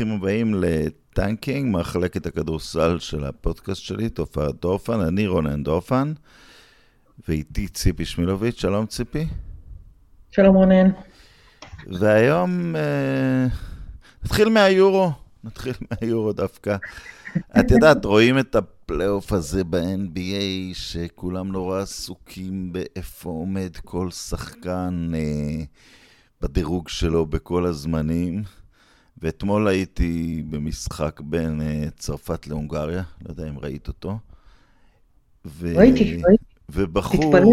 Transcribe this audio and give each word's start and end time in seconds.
ברוכים 0.00 0.16
הבאים 0.16 0.54
לטנקינג, 0.54 1.76
מחלקת 1.76 2.26
הכדורסל 2.26 2.98
של 2.98 3.24
הפודקאסט 3.24 3.82
שלי, 3.82 4.08
תופעת 4.08 4.60
דורפן, 4.60 5.00
אני 5.00 5.26
רונן 5.26 5.62
דורפן, 5.62 6.12
ואיתי 7.28 7.68
ציפי 7.68 8.04
שמילוביץ', 8.04 8.60
שלום 8.60 8.86
ציפי. 8.86 9.26
שלום 10.30 10.56
רונן. 10.56 10.90
והיום 11.86 12.76
אה, 12.76 13.46
נתחיל 14.24 14.48
מהיורו, 14.48 15.10
נתחיל 15.44 15.74
מהיורו 15.90 16.32
דווקא. 16.32 16.76
אתה 17.60 17.70
יודע, 17.70 18.04
רואים 18.04 18.38
את 18.38 18.56
הפלייאוף 18.56 19.32
הזה 19.32 19.64
ב-NBA, 19.64 20.72
שכולם 20.72 21.52
נורא 21.52 21.80
עסוקים 21.80 22.72
באיפה 22.72 23.30
עומד 23.30 23.76
כל 23.84 24.10
שחקן 24.10 25.10
אה, 25.14 25.64
בדירוג 26.40 26.88
שלו 26.88 27.26
בכל 27.26 27.66
הזמנים. 27.66 28.42
ואתמול 29.22 29.68
הייתי 29.68 30.42
במשחק 30.50 31.20
בין 31.20 31.60
uh, 31.60 31.90
צרפת 31.98 32.46
להונגריה, 32.46 33.02
לא 33.24 33.30
יודע 33.30 33.48
אם 33.48 33.58
ראית 33.58 33.88
אותו. 33.88 34.18
ו... 35.44 35.72
ראיתי, 35.76 36.04
ראיתי. 36.04 36.44
ובחור... 36.68 37.20
תתפלא, 37.20 37.40
אני 37.40 37.52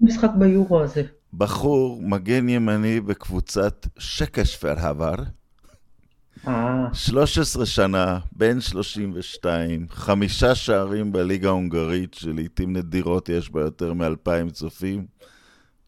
משחק 0.00 0.30
ביורו 0.38 0.80
הזה. 0.80 1.02
בחור, 1.34 2.02
מגן 2.02 2.48
ימני 2.48 3.00
בקבוצת 3.00 3.86
שקש 3.98 4.56
פרהבר. 4.56 5.14
13 6.92 7.66
שנה, 7.66 8.18
בן 8.32 8.60
32, 8.60 9.86
חמישה 9.90 10.54
שערים 10.54 11.12
בליגה 11.12 11.48
ההונגרית, 11.48 12.14
שלעיתים 12.14 12.76
נדירות 12.76 13.28
יש 13.28 13.50
בה 13.50 13.60
יותר 13.60 13.92
מאלפיים 13.92 14.50
צופים. 14.50 15.06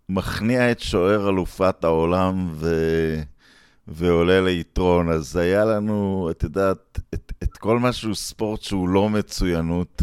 מכניע 0.08 0.70
את 0.70 0.80
שוער 0.80 1.28
אלופת 1.28 1.84
העולם, 1.84 2.48
ו... 2.52 2.74
ועולה 3.88 4.40
ליתרון, 4.40 5.08
אז 5.08 5.36
היה 5.36 5.64
לנו, 5.64 6.28
את 6.30 6.42
יודעת, 6.42 6.98
את, 7.14 7.32
את 7.42 7.56
כל 7.56 7.78
מה 7.78 7.92
שהוא 7.92 8.14
ספורט 8.14 8.62
שהוא 8.62 8.88
לא 8.88 9.08
מצוינות, 9.08 10.02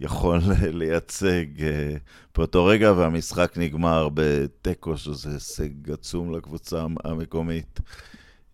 יכול 0.00 0.40
לייצג 0.80 1.46
uh, 1.58 1.98
באותו 2.36 2.64
רגע, 2.64 2.92
והמשחק 2.92 3.52
נגמר 3.56 4.08
בתיקו, 4.14 4.96
שזה 4.96 5.30
הישג 5.30 5.90
עצום 5.90 6.34
לקבוצה 6.34 6.86
המקומית. 7.04 7.80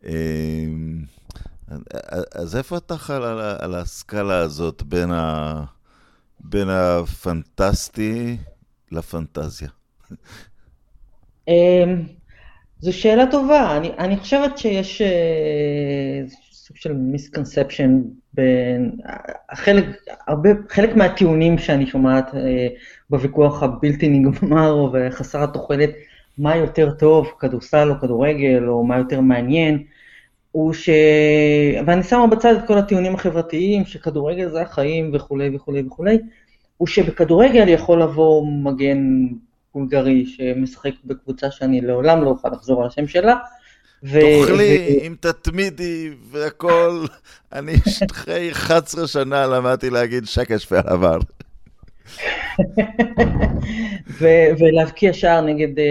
Uh, 0.02 0.06
אז 2.32 2.56
איפה 2.56 2.76
אתה 2.76 2.96
חל 2.96 3.22
על, 3.22 3.38
על 3.58 3.74
הסקאלה 3.74 4.38
הזאת 4.38 4.82
בין, 4.82 5.10
ה, 5.10 5.64
בין 6.40 6.68
הפנטסטי 6.68 8.36
לפנטזיה? 8.92 9.68
זו 12.80 12.92
שאלה 12.92 13.26
טובה, 13.30 13.76
אני, 13.76 13.90
אני 13.98 14.16
חושבת 14.16 14.58
שיש 14.58 15.02
uh, 15.02 16.34
סוג 16.52 16.76
של 16.76 16.92
מיסקונספשן 16.92 18.02
בין, 18.34 18.92
חלק, 19.54 19.84
הרבה, 20.26 20.50
חלק 20.68 20.96
מהטיעונים 20.96 21.58
שאני 21.58 21.86
שומעת 21.86 22.28
uh, 22.28 22.36
בוויכוח 23.10 23.62
הבלתי 23.62 24.08
נגמר 24.08 24.90
וחסר 24.92 25.42
התוחלת, 25.42 25.90
מה 26.38 26.56
יותר 26.56 26.90
טוב, 26.90 27.32
כדורסל 27.38 27.90
או 27.90 28.00
כדורגל, 28.00 28.68
או 28.68 28.84
מה 28.84 28.98
יותר 28.98 29.20
מעניין, 29.20 29.84
הוא 30.52 30.72
ש... 30.72 30.90
ואני 31.86 32.02
שמה 32.02 32.26
בצד 32.26 32.54
את 32.54 32.66
כל 32.66 32.78
הטיעונים 32.78 33.14
החברתיים, 33.14 33.84
שכדורגל 33.84 34.48
זה 34.48 34.62
החיים 34.62 35.10
וכולי 35.14 35.56
וכולי 35.56 35.82
וכולי, 35.86 36.18
הוא 36.76 36.88
שבכדורגל 36.88 37.68
יכול 37.68 38.02
לבוא 38.02 38.46
מגן 38.46 39.26
בולגרי 39.74 40.26
שמשחק 40.26 40.90
בקבוצה 41.04 41.50
שאני 41.50 41.80
לעולם 41.80 42.24
לא 42.24 42.28
אוכל 42.28 42.48
לחזור 42.48 42.82
על 42.82 42.88
השם 42.88 43.06
שלה. 43.06 43.36
ו... 44.04 44.20
תאכלי, 44.20 44.98
אם 45.06 45.14
תתמידי 45.20 46.10
והכל, 46.30 47.04
אני 47.52 47.72
אחרי 48.10 48.50
11 48.52 49.06
שנה 49.06 49.46
למדתי 49.46 49.90
להגיד 49.90 50.24
שקש 50.26 50.72
ועבר. 50.72 51.18
ולהבקיע 54.58 55.12
שער 55.12 55.40
נגד, 55.40 55.78
אה, 55.78 55.84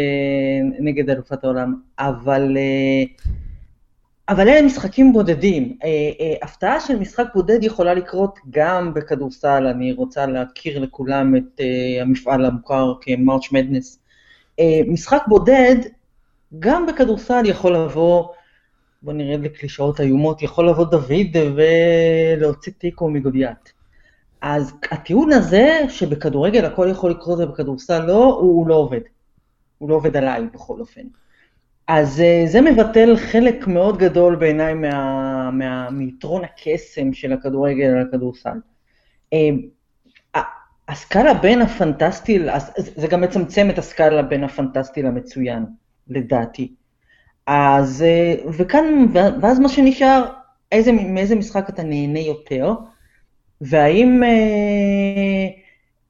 נגד 0.79 1.09
אלופת 1.09 1.43
העולם. 1.43 1.75
אבל 1.99 2.57
אה, 2.57 3.27
אבל 4.29 4.49
אלה 4.49 4.61
משחקים 4.61 5.13
בודדים. 5.13 5.77
אה, 5.83 5.87
אה, 6.19 6.33
הפתעה 6.41 6.79
של 6.79 6.99
משחק 6.99 7.25
בודד 7.33 7.63
יכולה 7.63 7.93
לקרות 7.93 8.39
גם 8.49 8.93
בכדורסל, 8.93 9.67
אני 9.67 9.93
רוצה 9.93 10.25
להכיר 10.25 10.79
לכולם 10.79 11.35
את 11.35 11.59
אה, 11.59 12.01
המפעל 12.01 12.45
המוכר 12.45 12.93
כמרץ' 13.01 13.51
מדנס. 13.51 13.99
אה, 14.59 14.81
משחק 14.87 15.23
בודד, 15.27 15.75
גם 16.59 16.85
בכדורסל 16.85 17.45
יכול 17.45 17.75
לבוא, 17.75 18.27
בוא 19.01 19.13
נרד 19.13 19.43
לקלישאות 19.43 20.01
איומות, 20.01 20.41
יכול 20.41 20.69
לבוא 20.69 20.85
דוד 20.85 21.35
ולהוציא 21.55 22.71
תיקו 22.77 23.09
מגודיית. 23.09 23.73
אז 24.41 24.73
הטיעון 24.91 25.31
הזה, 25.31 25.79
שבכדורגל 25.89 26.65
הכל 26.65 26.87
יכול 26.91 27.11
לקרות 27.11 27.39
ובכדורסל 27.39 28.05
לא, 28.05 28.37
הוא 28.41 28.67
לא 28.67 28.75
עובד. 28.75 29.01
הוא 29.77 29.89
לא 29.89 29.95
עובד 29.95 30.17
עליי 30.17 30.47
בכל 30.53 30.79
אופן. 30.79 31.01
אז 31.87 32.21
אה, 32.21 32.43
זה 32.47 32.61
מבטל 32.61 33.17
חלק 33.17 33.67
מאוד 33.67 33.97
גדול 33.97 34.35
בעיניי 34.35 34.73
מיתרון 35.91 36.43
הקסם 36.43 37.13
של 37.13 37.33
הכדורגל 37.33 37.85
על 37.85 38.07
הכדורסל. 38.07 38.57
אה, 39.33 39.49
הסקאלה 40.87 41.33
בין 41.33 41.61
הפנטסטי, 41.61 42.39
זה 42.75 43.07
גם 43.07 43.21
מצמצם 43.21 43.69
את 43.69 43.77
הסקאלה 43.77 44.21
בין 44.21 44.43
הפנטסטי 44.43 45.01
למצוין, 45.01 45.65
לדעתי. 46.07 46.73
אז, 47.47 48.03
אה, 48.07 48.35
וכאן, 48.57 49.05
ואז 49.41 49.59
מה 49.59 49.69
שנשאר, 49.69 50.25
איזה, 50.71 50.91
מאיזה 50.91 51.35
משחק 51.35 51.69
אתה 51.69 51.83
נהנה 51.83 52.19
יותר, 52.19 52.73
והאם 53.61 54.23
אה, 54.23 55.47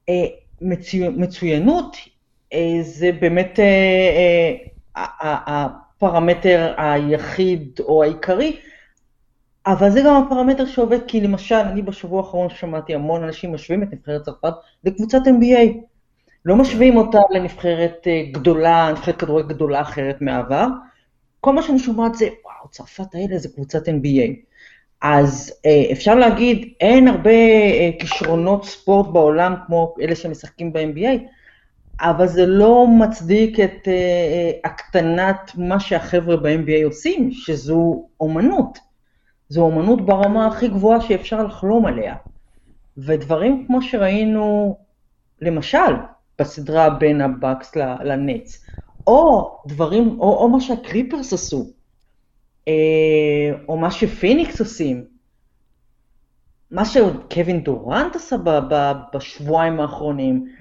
אה, 0.09 0.25
מצו, 0.61 0.97
מצוינות 1.17 1.97
אה, 2.53 2.77
זה 2.81 3.11
באמת... 3.11 3.59
אה, 3.59 3.65
אה, 3.65 4.67
הפרמטר 5.21 6.73
היחיד 6.77 7.79
או 7.79 8.03
העיקרי, 8.03 8.57
אבל 9.67 9.89
זה 9.89 10.01
גם 10.05 10.23
הפרמטר 10.23 10.65
שעובד, 10.65 10.99
כי 11.07 11.21
למשל, 11.21 11.55
אני 11.55 11.81
בשבוע 11.81 12.21
האחרון 12.21 12.49
שמעתי 12.49 12.95
המון 12.95 13.23
אנשים 13.23 13.53
משווים 13.53 13.83
את 13.83 13.93
נבחרת 13.93 14.21
צרפת 14.21 14.53
לקבוצת 14.83 15.19
NBA. 15.27 15.77
לא 16.45 16.55
משווים 16.55 16.97
אותה 16.97 17.19
לנבחרת 17.31 18.07
אה, 18.07 18.23
גדולה, 18.31 18.89
נבחרת 18.91 19.19
כדורגל 19.19 19.47
גדולה 19.47 19.81
אחרת 19.81 20.21
מהעבר. 20.21 20.67
כל 21.41 21.53
מה 21.53 21.61
שאני 21.61 21.79
שומעת 21.79 22.15
זה, 22.15 22.25
וואו, 22.45 22.69
צרפת 22.71 23.15
האלה 23.15 23.37
זה 23.37 23.49
קבוצת 23.49 23.87
NBA. 23.87 24.31
אז 25.01 25.53
אה, 25.65 25.91
אפשר 25.91 26.15
להגיד, 26.15 26.73
אין 26.81 27.07
הרבה 27.07 27.29
אה, 27.29 27.89
כישרונות 27.99 28.65
ספורט 28.65 29.07
בעולם 29.07 29.55
כמו 29.65 29.95
אלה 30.01 30.15
שמשחקים 30.15 30.73
ב-NBA, 30.73 31.19
אבל 32.01 32.27
זה 32.27 32.45
לא 32.45 32.87
מצדיק 32.87 33.59
את 33.59 33.87
אה, 33.87 34.67
הקטנת 34.67 35.51
מה 35.55 35.79
שהחבר'ה 35.79 36.37
ב-NBA 36.37 36.85
עושים, 36.85 37.31
שזו 37.31 38.07
אומנות. 38.19 38.79
זו 39.49 39.61
אומנות 39.61 40.05
ברמה 40.05 40.47
הכי 40.47 40.67
גבוהה 40.67 41.01
שאפשר 41.01 41.43
לחלום 41.43 41.85
עליה. 41.85 42.15
ודברים 42.97 43.63
כמו 43.67 43.81
שראינו, 43.81 44.77
למשל, 45.41 45.93
בסדרה 46.39 46.89
בין 46.89 47.21
הבאקס 47.21 47.75
לנץ, 48.03 48.63
או 49.07 49.51
דברים, 49.67 50.19
או, 50.19 50.37
או 50.37 50.49
מה 50.49 50.61
שהקליפרס 50.61 51.33
עשו, 51.33 51.67
אה, 52.67 53.53
או 53.67 53.77
מה 53.77 53.91
שפיניקס 53.91 54.59
עושים, 54.59 55.05
מה 56.71 56.85
שקווין 56.85 57.63
דורנט 57.63 58.15
עשה 58.15 58.35
בשבועיים 59.13 59.79
האחרונים, 59.79 60.56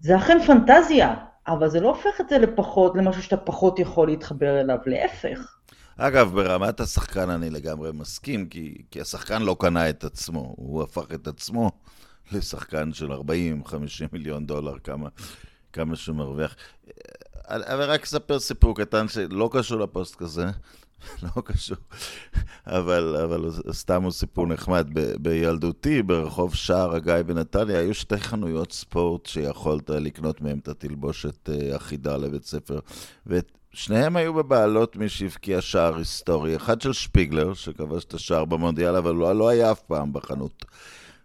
זה 0.00 0.16
אכן 0.16 0.38
פנטזיה, 0.46 1.14
אבל 1.48 1.68
זה 1.68 1.80
לא 1.80 1.88
הופך 1.88 2.20
את 2.20 2.28
זה 2.28 2.38
לפחות, 2.38 2.96
למשהו 2.96 3.22
שאתה 3.22 3.36
פחות 3.36 3.78
יכול 3.78 4.08
להתחבר 4.08 4.60
אליו, 4.60 4.78
להפך. 4.86 5.56
אגב, 5.96 6.32
ברמת 6.34 6.80
השחקן 6.80 7.30
אני 7.30 7.50
לגמרי 7.50 7.90
מסכים, 7.92 8.48
כי, 8.48 8.82
כי 8.90 9.00
השחקן 9.00 9.42
לא 9.42 9.56
קנה 9.60 9.88
את 9.90 10.04
עצמו, 10.04 10.54
הוא 10.56 10.82
הפך 10.82 11.12
את 11.14 11.26
עצמו 11.26 11.70
לשחקן 12.32 12.92
של 12.92 13.12
40-50 13.12 13.18
מיליון 14.12 14.46
דולר, 14.46 14.78
כמה, 14.78 15.08
כמה 15.72 15.96
שהוא 15.96 16.16
מרוויח. 16.16 16.56
אבל 17.48 17.90
רק 17.90 18.02
אספר 18.02 18.38
סיפור 18.38 18.76
קטן 18.76 19.08
שלא 19.08 19.50
קשור 19.52 19.80
לפוסט 19.80 20.16
כזה. 20.16 20.46
לא 21.22 21.42
קשור, 21.44 21.76
אבל, 22.66 23.16
אבל 23.24 23.50
סתם 23.72 24.02
הוא 24.02 24.12
סיפור 24.12 24.46
נחמד. 24.46 24.88
ב, 24.92 25.16
בילדותי, 25.20 26.02
ברחוב 26.02 26.54
שער 26.54 26.94
הגיא 26.94 27.14
בנתניה, 27.26 27.78
היו 27.78 27.94
שתי 27.94 28.18
חנויות 28.18 28.72
ספורט 28.72 29.26
שיכולת 29.26 29.90
לקנות 29.90 30.40
מהן 30.40 30.58
את 30.58 30.68
התלבושת 30.68 31.50
אה, 31.50 31.76
אחידה 31.76 32.16
לבית 32.16 32.44
ספר. 32.44 32.78
ושניהם 33.26 34.16
היו 34.16 34.34
בבעלות 34.34 34.96
מי 34.96 35.08
שהבקיע 35.08 35.60
שער 35.60 35.96
היסטורי. 35.96 36.56
אחד 36.56 36.80
של 36.80 36.92
שפיגלר, 36.92 37.54
שכבש 37.54 38.04
את 38.04 38.14
השער 38.14 38.44
במונדיאל, 38.44 38.96
אבל 38.96 39.14
לא, 39.14 39.32
לא 39.32 39.48
היה 39.48 39.72
אף 39.72 39.80
פעם 39.80 40.12
בחנות. 40.12 40.64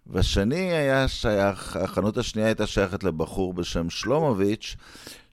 והשני 0.08 0.72
היה 0.72 1.08
שייך, 1.08 1.76
החנות 1.76 2.18
השנייה 2.18 2.48
הייתה 2.48 2.68
שייכת 2.68 3.04
לבחור 3.04 3.54
בשם 3.54 3.90
שלומוביץ', 3.90 4.76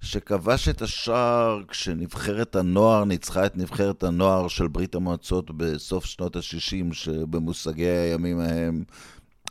שכבש 0.03 0.69
את 0.69 0.83
השער 0.83 1.61
כשנבחרת 1.69 2.57
הנוער 2.57 3.05
ניצחה 3.05 3.47
את 3.47 3.57
נבחרת 3.57 4.03
הנוער 4.03 4.49
של 4.49 4.69
ברית 4.69 4.95
המועצות 4.95 5.51
בסוף 5.57 6.05
שנות 6.05 6.37
ה-60, 6.37 6.93
שבמושגי 6.95 7.87
הימים 7.89 8.41
ההם 8.41 8.85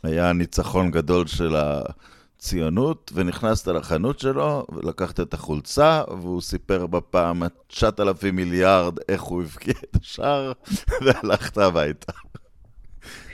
היה 0.02 0.32
ניצחון 0.32 0.90
גדול 0.90 1.26
של 1.26 1.56
הציונות, 1.56 3.12
ונכנסת 3.14 3.68
לחנות 3.68 4.18
שלו, 4.18 4.66
ולקחת 4.72 5.20
את 5.20 5.34
החולצה, 5.34 6.02
והוא 6.08 6.40
סיפר 6.40 6.86
בפעם 6.86 7.42
ה-9,000 7.42 8.30
מיליארד 8.32 8.94
איך 9.08 9.22
הוא 9.22 9.42
הבקיע 9.42 9.74
את 9.84 9.96
השער, 10.02 10.52
והלכת 11.04 11.58
הביתה. 11.58 12.12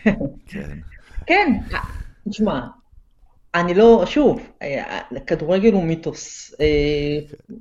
כן. 0.46 0.78
כן, 1.26 1.52
תשמע, 2.30 2.60
אני 3.54 3.74
לא, 3.74 4.02
שוב, 4.06 4.40
כדורגל 5.26 5.72
הוא 5.72 5.82
מיתוס 5.84 6.54
אה, 6.60 7.18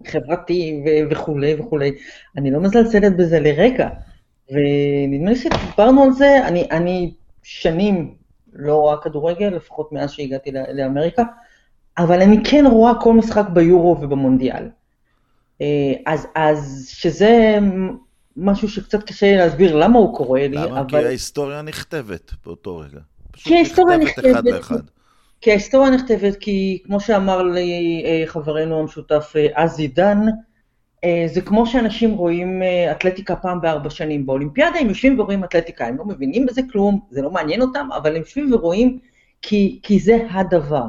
חברתי 0.07 0.83
וכולי 1.11 1.55
וכולי. 1.59 1.91
אני 2.37 2.51
לא 2.51 2.59
מזלזלת 2.59 3.17
בזה 3.17 3.39
לרגע. 3.39 3.89
ונדמה 4.51 5.29
לי 5.29 5.35
שדיברנו 5.35 6.03
על 6.03 6.11
זה, 6.11 6.47
אני, 6.47 6.67
אני 6.71 7.13
שנים 7.43 8.13
לא 8.53 8.75
רואה 8.75 8.97
כדורגל, 8.97 9.47
לפחות 9.47 9.91
מאז 9.91 10.11
שהגעתי 10.11 10.51
לאמריקה, 10.51 11.23
אבל 11.97 12.21
אני 12.21 12.37
כן 12.43 12.65
רואה 12.71 12.93
כל 13.01 13.13
משחק 13.13 13.45
ביורו 13.53 13.97
ובמונדיאל. 14.01 14.69
אה, 15.61 15.93
אז, 16.05 16.27
אז 16.35 16.89
שזה 16.91 17.57
משהו 18.37 18.69
שקצת 18.69 19.03
קשה 19.03 19.35
להסביר 19.35 19.75
למה 19.75 19.99
הוא 19.99 20.15
קורה 20.15 20.47
לי, 20.47 20.57
למה? 20.57 20.79
אבל... 20.79 20.89
כי 20.89 21.05
ההיסטוריה 21.05 21.61
נכתבת 21.61 22.31
באותו 22.45 22.77
רגע. 22.77 22.99
כי 23.33 23.55
ההיסטוריה 23.55 23.97
נכתבת. 23.97 24.25
אחד 24.31 24.47
לאחד. 24.47 24.79
כי 25.43 25.51
ההיסטוריה 25.51 25.89
נכתבת, 25.89 26.35
כי 26.35 26.81
כמו 26.85 26.99
שאמר 26.99 27.43
לי 27.43 28.03
אה, 28.05 28.23
חברנו 28.27 28.79
המשותף 28.79 29.33
אה, 29.35 29.65
עידן, 29.77 30.19
אה, 31.03 31.25
זה 31.27 31.41
כמו 31.41 31.65
שאנשים 31.65 32.11
רואים 32.11 32.61
אתלטיקה 32.91 33.35
פעם 33.35 33.61
בארבע 33.61 33.89
שנים. 33.89 34.25
באולימפיאדה 34.25 34.79
הם 34.79 34.89
יושבים 34.89 35.19
ורואים 35.19 35.43
אתלטיקה, 35.43 35.85
הם 35.85 35.97
לא 35.97 36.05
מבינים 36.05 36.45
בזה 36.45 36.61
כלום, 36.71 36.99
זה 37.09 37.21
לא 37.21 37.31
מעניין 37.31 37.61
אותם, 37.61 37.89
אבל 37.97 38.15
הם 38.15 38.21
יושבים 38.21 38.53
ורואים 38.53 38.99
כי, 39.41 39.79
כי 39.83 39.99
זה 39.99 40.27
הדבר. 40.31 40.85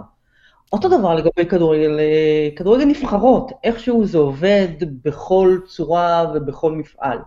אותו 0.72 0.88
דבר 0.88 1.14
לגבי 1.14 1.46
כדורגל, 1.48 2.00
כדורגל 2.56 2.84
נבחרות, 2.84 3.52
איכשהו 3.64 4.06
זה 4.06 4.18
עובד 4.18 4.68
בכל 5.02 5.58
צורה 5.66 6.32
ובכל 6.34 6.72
מפעל. 6.72 7.18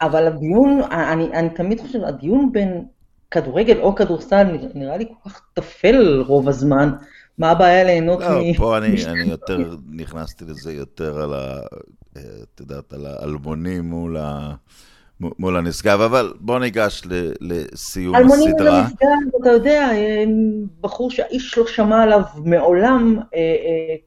אבל 0.00 0.26
הדיון, 0.26 0.82
אני, 0.90 1.24
אני 1.24 1.50
תמיד 1.50 1.80
חושבת, 1.80 2.08
הדיון 2.08 2.52
בין 2.52 2.84
כדורגל 3.32 3.78
או 3.80 3.94
כדורסל 3.94 4.46
נראה 4.74 4.96
לי 4.96 5.04
כל 5.22 5.30
כך 5.30 5.40
טפל 5.54 6.24
רוב 6.26 6.48
הזמן. 6.48 6.90
מה 7.38 7.50
הבעיה 7.50 7.84
ליהנות 7.84 8.20
לא, 8.20 8.40
מ... 8.40 8.54
פה 8.54 8.78
אני, 8.78 9.06
אני 9.06 9.30
יותר, 9.30 9.76
נכנסתי 9.92 10.44
לזה 10.44 10.72
יותר 10.72 11.22
על 11.22 11.34
ה... 11.34 11.58
את 12.12 12.60
יודעת, 12.60 12.92
על 12.92 13.06
האלמונים 13.06 13.84
מול 13.84 14.16
ה... 14.16 14.54
מול 15.38 15.56
הנשגב, 15.56 16.00
אבל 16.00 16.32
בוא 16.40 16.58
ניגש 16.58 17.02
ל, 17.04 17.32
לסיום 17.40 18.16
אלמונים 18.16 18.48
הסדרה. 18.48 18.68
אלמונים 18.68 18.90
מול 18.98 19.08
הנשגב, 19.08 19.40
אתה 19.40 19.50
יודע, 19.50 19.90
בחור 20.80 21.10
שהאיש 21.10 21.58
לא 21.58 21.66
שמע 21.66 22.02
עליו 22.02 22.22
מעולם, 22.44 23.18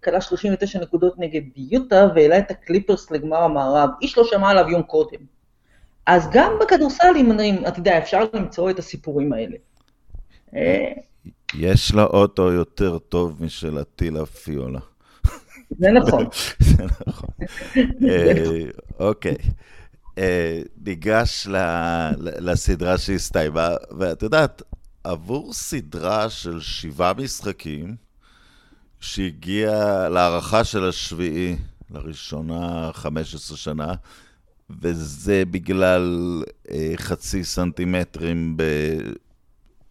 כלה 0.03 0.15
אה, 0.15 0.21
39 0.21 0.79
אה, 0.79 0.83
נקודות 0.83 1.13
נגד 1.17 1.41
יוטה 1.55 2.07
והעלה 2.15 2.37
את 2.37 2.51
הקליפרס 2.51 3.11
לגמר 3.11 3.37
המערב, 3.37 3.89
איש 4.01 4.17
לא 4.17 4.23
שמע 4.23 4.49
עליו 4.49 4.69
יום 4.69 4.81
קודם. 4.83 5.34
אז 6.07 6.27
גם 6.31 6.51
בכדורסל, 6.61 7.13
אם 7.15 7.31
אתה 7.67 7.79
יודע, 7.79 7.97
אפשר 7.97 8.23
למצוא 8.33 8.69
את 8.69 8.79
הסיפורים 8.79 9.33
האלה. 9.33 9.55
יש 11.53 11.93
לה 11.93 12.03
אוטו 12.03 12.51
יותר 12.51 12.97
טוב 12.97 13.43
משל 13.43 13.81
אטילה 13.81 14.25
פיולה. 14.25 14.79
זה 15.69 15.91
נכון. 15.91 16.25
זה 16.59 16.83
נכון. 17.07 17.29
אה, 18.09 18.63
אוקיי. 18.99 19.35
אה, 20.17 20.61
ניגש 20.85 21.47
לסדרה 22.19 22.97
שהסתיימה, 22.97 23.69
ואת 23.99 24.23
יודעת, 24.23 24.61
עבור 25.03 25.53
סדרה 25.53 26.29
של 26.29 26.59
שבעה 26.59 27.13
משחקים, 27.13 27.95
שהגיעה 28.99 30.09
להערכה 30.09 30.63
של 30.63 30.89
השביעי, 30.89 31.55
לראשונה 31.91 32.89
15 32.93 33.57
שנה, 33.57 33.93
וזה 34.69 35.43
בגלל 35.51 36.43
אה, 36.71 36.93
חצי 36.95 37.43
סנטימטרים 37.43 38.57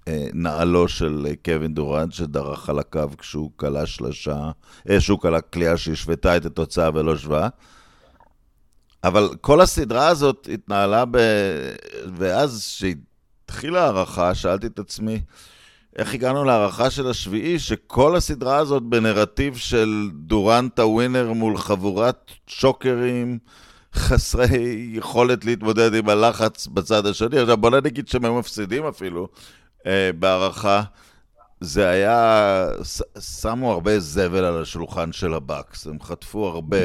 בנעלו 0.06 0.88
של 0.88 1.26
קווין 1.44 1.74
דורנט, 1.74 2.12
שדרך 2.12 2.68
על 2.68 2.78
הקו 2.78 3.08
כשהוא 3.18 3.50
כלה 3.56 3.86
שלושה, 3.86 4.50
אה, 4.90 5.00
שהוא 5.00 5.18
כלה 5.20 5.40
קליעה 5.40 5.76
שהשוותה 5.76 6.36
את 6.36 6.46
התוצאה 6.46 6.90
ולא 6.94 7.16
שווה. 7.16 7.48
אבל 9.04 9.28
כל 9.40 9.60
הסדרה 9.60 10.08
הזאת 10.08 10.48
התנהלה 10.52 11.04
ב... 11.10 11.18
ואז 12.16 12.66
כשהתחילה 12.66 13.82
ההערכה, 13.82 14.34
שאלתי 14.34 14.66
את 14.66 14.78
עצמי, 14.78 15.20
איך 15.96 16.14
הגענו 16.14 16.44
להערכה 16.44 16.90
של 16.90 17.10
השביעי, 17.10 17.58
שכל 17.58 18.16
הסדרה 18.16 18.56
הזאת 18.56 18.82
בנרטיב 18.82 19.56
של 19.56 20.08
דורנט 20.12 20.78
הווינר 20.78 21.32
מול 21.32 21.58
חבורת 21.58 22.30
שוקרים, 22.46 23.38
חסרי 23.94 24.90
יכולת 24.92 25.44
להתמודד 25.44 25.94
עם 25.94 26.08
הלחץ 26.08 26.66
בצד 26.66 27.06
השני. 27.06 27.38
עכשיו 27.38 27.56
בוא 27.56 27.70
נגיד 27.70 28.08
שהם 28.08 28.24
היו 28.24 28.34
מפסידים 28.34 28.86
אפילו 28.86 29.28
אה, 29.86 30.10
בהערכה. 30.18 30.82
זה 31.60 31.88
היה, 31.88 32.68
שמו 33.18 33.72
הרבה 33.72 34.00
זבל 34.00 34.44
על 34.44 34.62
השולחן 34.62 35.12
של 35.12 35.34
הבאקס, 35.34 35.86
הם 35.86 36.00
חטפו 36.02 36.46
הרבה. 36.46 36.76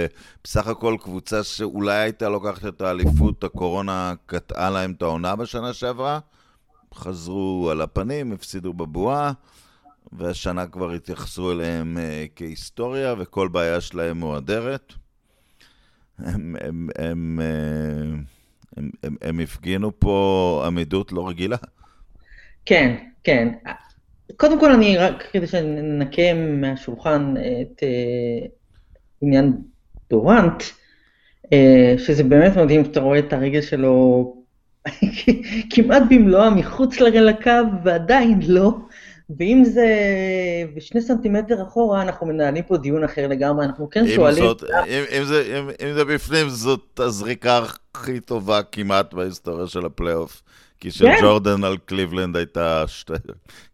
בסך 0.44 0.68
הכל 0.68 0.98
קבוצה 1.02 1.44
שאולי 1.44 1.96
הייתה 1.96 2.30
לוקחת 2.30 2.66
את 2.66 2.82
האליפות, 2.82 3.44
הקורונה 3.44 4.14
קטעה 4.26 4.70
להם 4.70 4.92
את 4.92 5.02
העונה 5.02 5.36
בשנה 5.36 5.74
שעברה. 5.74 6.20
חזרו 6.94 7.70
על 7.72 7.82
הפנים, 7.82 8.32
הפסידו 8.32 8.74
בבועה, 8.74 9.32
והשנה 10.12 10.68
כבר 10.68 10.92
התייחסו 10.92 11.52
אליהם 11.52 11.98
אה, 11.98 12.26
כהיסטוריה, 12.36 13.16
וכל 13.18 13.48
בעיה 13.48 13.82
שלהם 13.82 14.20
מועדרת. 14.20 14.94
הם, 16.26 16.56
הם, 16.62 16.90
הם, 16.98 17.40
אה, 17.42 18.18
הם, 18.78 18.90
הם, 19.04 19.16
הם 19.22 19.40
הפגינו 19.40 20.00
פה 20.00 20.64
עמידות 20.66 21.12
לא 21.12 21.28
רגילה. 21.28 21.58
כן, 22.66 22.96
כן. 23.24 23.48
קודם 24.38 24.60
כל, 24.60 24.72
אני 24.72 24.98
רק 24.98 25.24
כדי 25.32 25.48
שננקה 25.48 26.34
מהשולחן 26.34 27.34
את 27.38 27.84
uh, 27.84 28.48
עניין 29.22 29.54
דורנט, 30.10 30.64
אה, 31.46 31.50
שזה 31.98 32.24
באמת 32.24 32.58
מדהים, 32.58 32.82
אתה 32.82 33.00
רואה 33.00 33.20
את 33.20 33.34
הרגל 33.34 33.62
שלו 33.62 34.36
כמעט 35.74 36.04
במלואה 36.10 36.50
מחוץ 36.50 37.00
לקו, 37.00 37.52
ועדיין 37.84 38.40
לא. 38.48 38.78
ואם 39.38 39.64
זה 39.66 39.88
בשני 40.76 41.02
סנטימטר 41.02 41.64
אחורה, 41.64 42.02
אנחנו 42.02 42.28
מנהלים 42.28 42.64
פה 42.64 42.78
דיון 42.78 43.04
אחר 43.04 43.28
לגמרי, 43.28 43.66
אנחנו 43.66 43.90
כן 43.90 44.08
שואלים... 44.08 44.44
זאת, 44.44 44.64
אם, 44.64 45.04
אם, 45.18 45.24
זה, 45.24 45.60
אם, 45.60 45.70
אם 45.70 45.94
זה 45.94 46.06
בפנים, 46.06 46.50
זאת 46.50 47.00
הזריקה 47.00 47.60
הכי 47.94 48.20
טובה 48.20 48.64
כמעט 48.64 49.14
בהיסטוריה 49.14 49.68
של 49.68 49.86
הפלייאוף. 49.86 50.42
כי 50.80 50.92
של 50.92 51.06
כן. 51.06 51.16
ג'ורדן 51.22 51.64
על 51.64 51.78
קליבלנד 51.86 52.38
הייתה 52.38 52.84
שתי... 52.88 53.14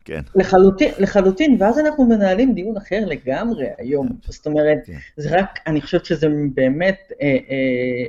כן. 0.05 0.21
לחלוטין, 0.35 0.91
לחלוטין, 0.99 1.57
ואז 1.59 1.79
אנחנו 1.79 2.05
מנהלים 2.05 2.53
דיון 2.53 2.77
אחר 2.77 2.99
לגמרי 3.05 3.65
היום. 3.77 4.07
כן. 4.07 4.31
זאת 4.31 4.45
אומרת, 4.45 4.77
כן. 4.85 4.93
זה 5.17 5.39
רק, 5.39 5.59
אני 5.67 5.81
חושב 5.81 6.05
שזה 6.05 6.27
באמת, 6.53 7.11
אה, 7.21 7.27
אה, 7.27 8.05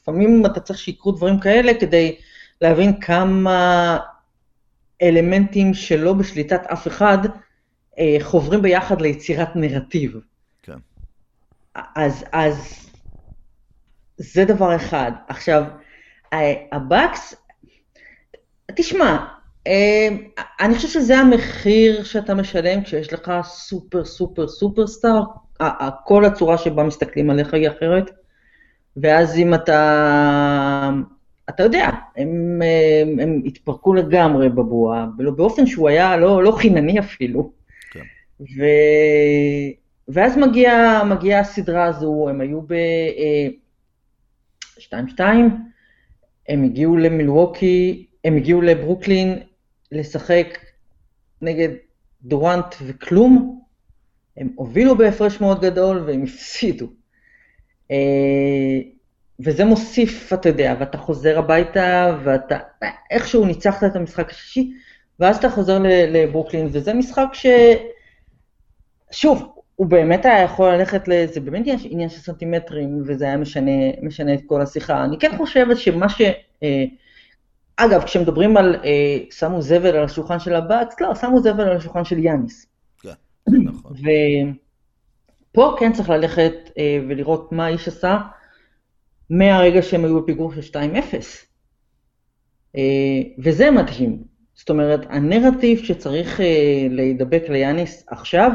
לפעמים 0.00 0.46
אתה 0.46 0.60
צריך 0.60 0.78
שיקרו 0.78 1.12
דברים 1.12 1.40
כאלה 1.40 1.72
כדי 1.74 2.16
להבין 2.60 3.00
כמה 3.00 3.98
אלמנטים 5.02 5.74
שלא 5.74 6.12
בשליטת 6.12 6.66
אף 6.66 6.86
אחד, 6.86 7.18
אה, 7.98 8.16
חוברים 8.20 8.62
ביחד 8.62 9.00
ליצירת 9.00 9.56
נרטיב. 9.56 10.16
כן. 10.62 10.78
אז, 11.74 12.24
אז 12.32 12.86
זה 14.16 14.44
דבר 14.44 14.76
אחד. 14.76 15.12
עכשיו, 15.28 15.64
הבאקס, 16.72 17.34
תשמע, 18.74 19.26
אה, 19.66 20.08
אני 20.60 20.74
חושב 20.74 20.88
שזה 20.88 21.18
המחיר 21.18 22.04
שאתה 22.04 22.34
משלם 22.34 22.82
כשיש 22.82 23.12
לך 23.12 23.32
super 23.42 24.04
super 24.04 24.48
super 24.48 24.86
star, 24.86 25.22
כל 26.04 26.24
הצורה 26.24 26.58
שבה 26.58 26.82
מסתכלים 26.82 27.30
עליך 27.30 27.54
היא 27.54 27.68
אחרת, 27.68 28.10
ואז 28.96 29.38
אם 29.38 29.54
אתה 29.54 30.90
אתה 31.54 31.62
יודע, 31.62 31.90
הם, 32.16 32.60
הם, 33.02 33.20
הם 33.20 33.42
התפרקו 33.44 33.94
לגמרי 33.94 34.48
בבועה, 34.48 35.06
באופן 35.36 35.66
שהוא 35.66 35.88
היה 35.88 36.16
לא, 36.16 36.44
לא 36.44 36.52
חינני 36.52 36.98
אפילו. 36.98 37.52
כן. 37.92 38.02
ו... 38.40 38.64
ואז 40.08 40.36
מגיעה 40.36 41.04
מגיע 41.04 41.38
הסדרה 41.38 41.84
הזו, 41.84 42.28
הם 42.28 42.40
היו 42.40 42.62
ב-2-2, 42.62 45.20
אה, 45.20 45.40
הם 46.48 46.64
הגיעו 46.64 46.96
למילווקי, 46.96 48.06
הם 48.24 48.36
הגיעו 48.36 48.60
לברוקלין 48.60 49.38
לשחק 49.92 50.58
נגד 51.42 51.68
דורנט 52.22 52.74
וכלום, 52.86 53.60
הם 54.36 54.48
הובילו 54.54 54.96
בהפרש 54.96 55.40
מאוד 55.40 55.60
גדול 55.60 56.02
והם 56.06 56.22
הפסידו. 56.22 56.86
וזה 59.44 59.64
מוסיף, 59.64 60.32
אתה 60.32 60.48
יודע, 60.48 60.74
ואתה 60.80 60.98
חוזר 60.98 61.38
הביתה, 61.38 62.16
ואתה 62.24 62.58
איכשהו 63.10 63.44
ניצחת 63.44 63.84
את 63.84 63.96
המשחק 63.96 64.30
השישי, 64.30 64.72
ואז 65.20 65.36
אתה 65.36 65.50
חוזר 65.50 65.78
לברוקלין, 65.82 66.68
וזה 66.72 66.94
משחק 66.94 67.28
ש... 67.32 67.46
שוב, 69.10 69.54
הוא 69.76 69.86
באמת 69.86 70.24
היה 70.24 70.42
יכול 70.42 70.72
ללכת 70.74 71.08
ל... 71.08 71.26
זה 71.26 71.40
באמת 71.40 71.66
עניין 71.84 72.08
של 72.08 72.18
סנטימטרים, 72.18 73.02
וזה 73.06 73.24
היה 73.24 73.36
משנה, 73.36 73.70
משנה 74.02 74.34
את 74.34 74.40
כל 74.46 74.62
השיחה. 74.62 75.04
אני 75.04 75.18
כן 75.18 75.36
חושבת 75.36 75.76
שמה 75.76 76.08
ש... 76.08 76.20
אה, 76.62 76.84
אגב, 77.76 78.02
כשמדברים 78.02 78.56
על 78.56 78.76
אה, 78.84 79.18
שמו 79.30 79.62
זבל 79.62 79.96
על 79.96 80.04
השולחן 80.04 80.38
של 80.38 80.54
הבאקס, 80.54 81.00
לא, 81.00 81.14
שמו 81.14 81.40
זבל 81.40 81.60
על 81.60 81.76
השולחן 81.76 82.04
של 82.04 82.18
יאניס. 82.18 82.66
כן, 83.02 83.12
נכון. 83.68 83.92
ופה 85.52 85.76
כן 85.78 85.92
צריך 85.92 86.10
ללכת 86.10 86.52
אה, 86.78 86.98
ולראות 87.08 87.52
מה 87.52 87.66
האיש 87.66 87.88
עשה 87.88 88.18
מהרגע 89.30 89.82
שהם 89.82 90.04
היו 90.04 90.22
בפיגור 90.22 90.52
של 90.52 90.78
2-0. 92.74 92.76
וזה 93.38 93.70
מדהים. 93.70 94.22
זאת 94.54 94.70
אומרת, 94.70 95.00
הנרטיב 95.08 95.78
שצריך 95.78 96.40
להידבק 96.90 97.42
ליאניס 97.48 98.04
עכשיו, 98.08 98.50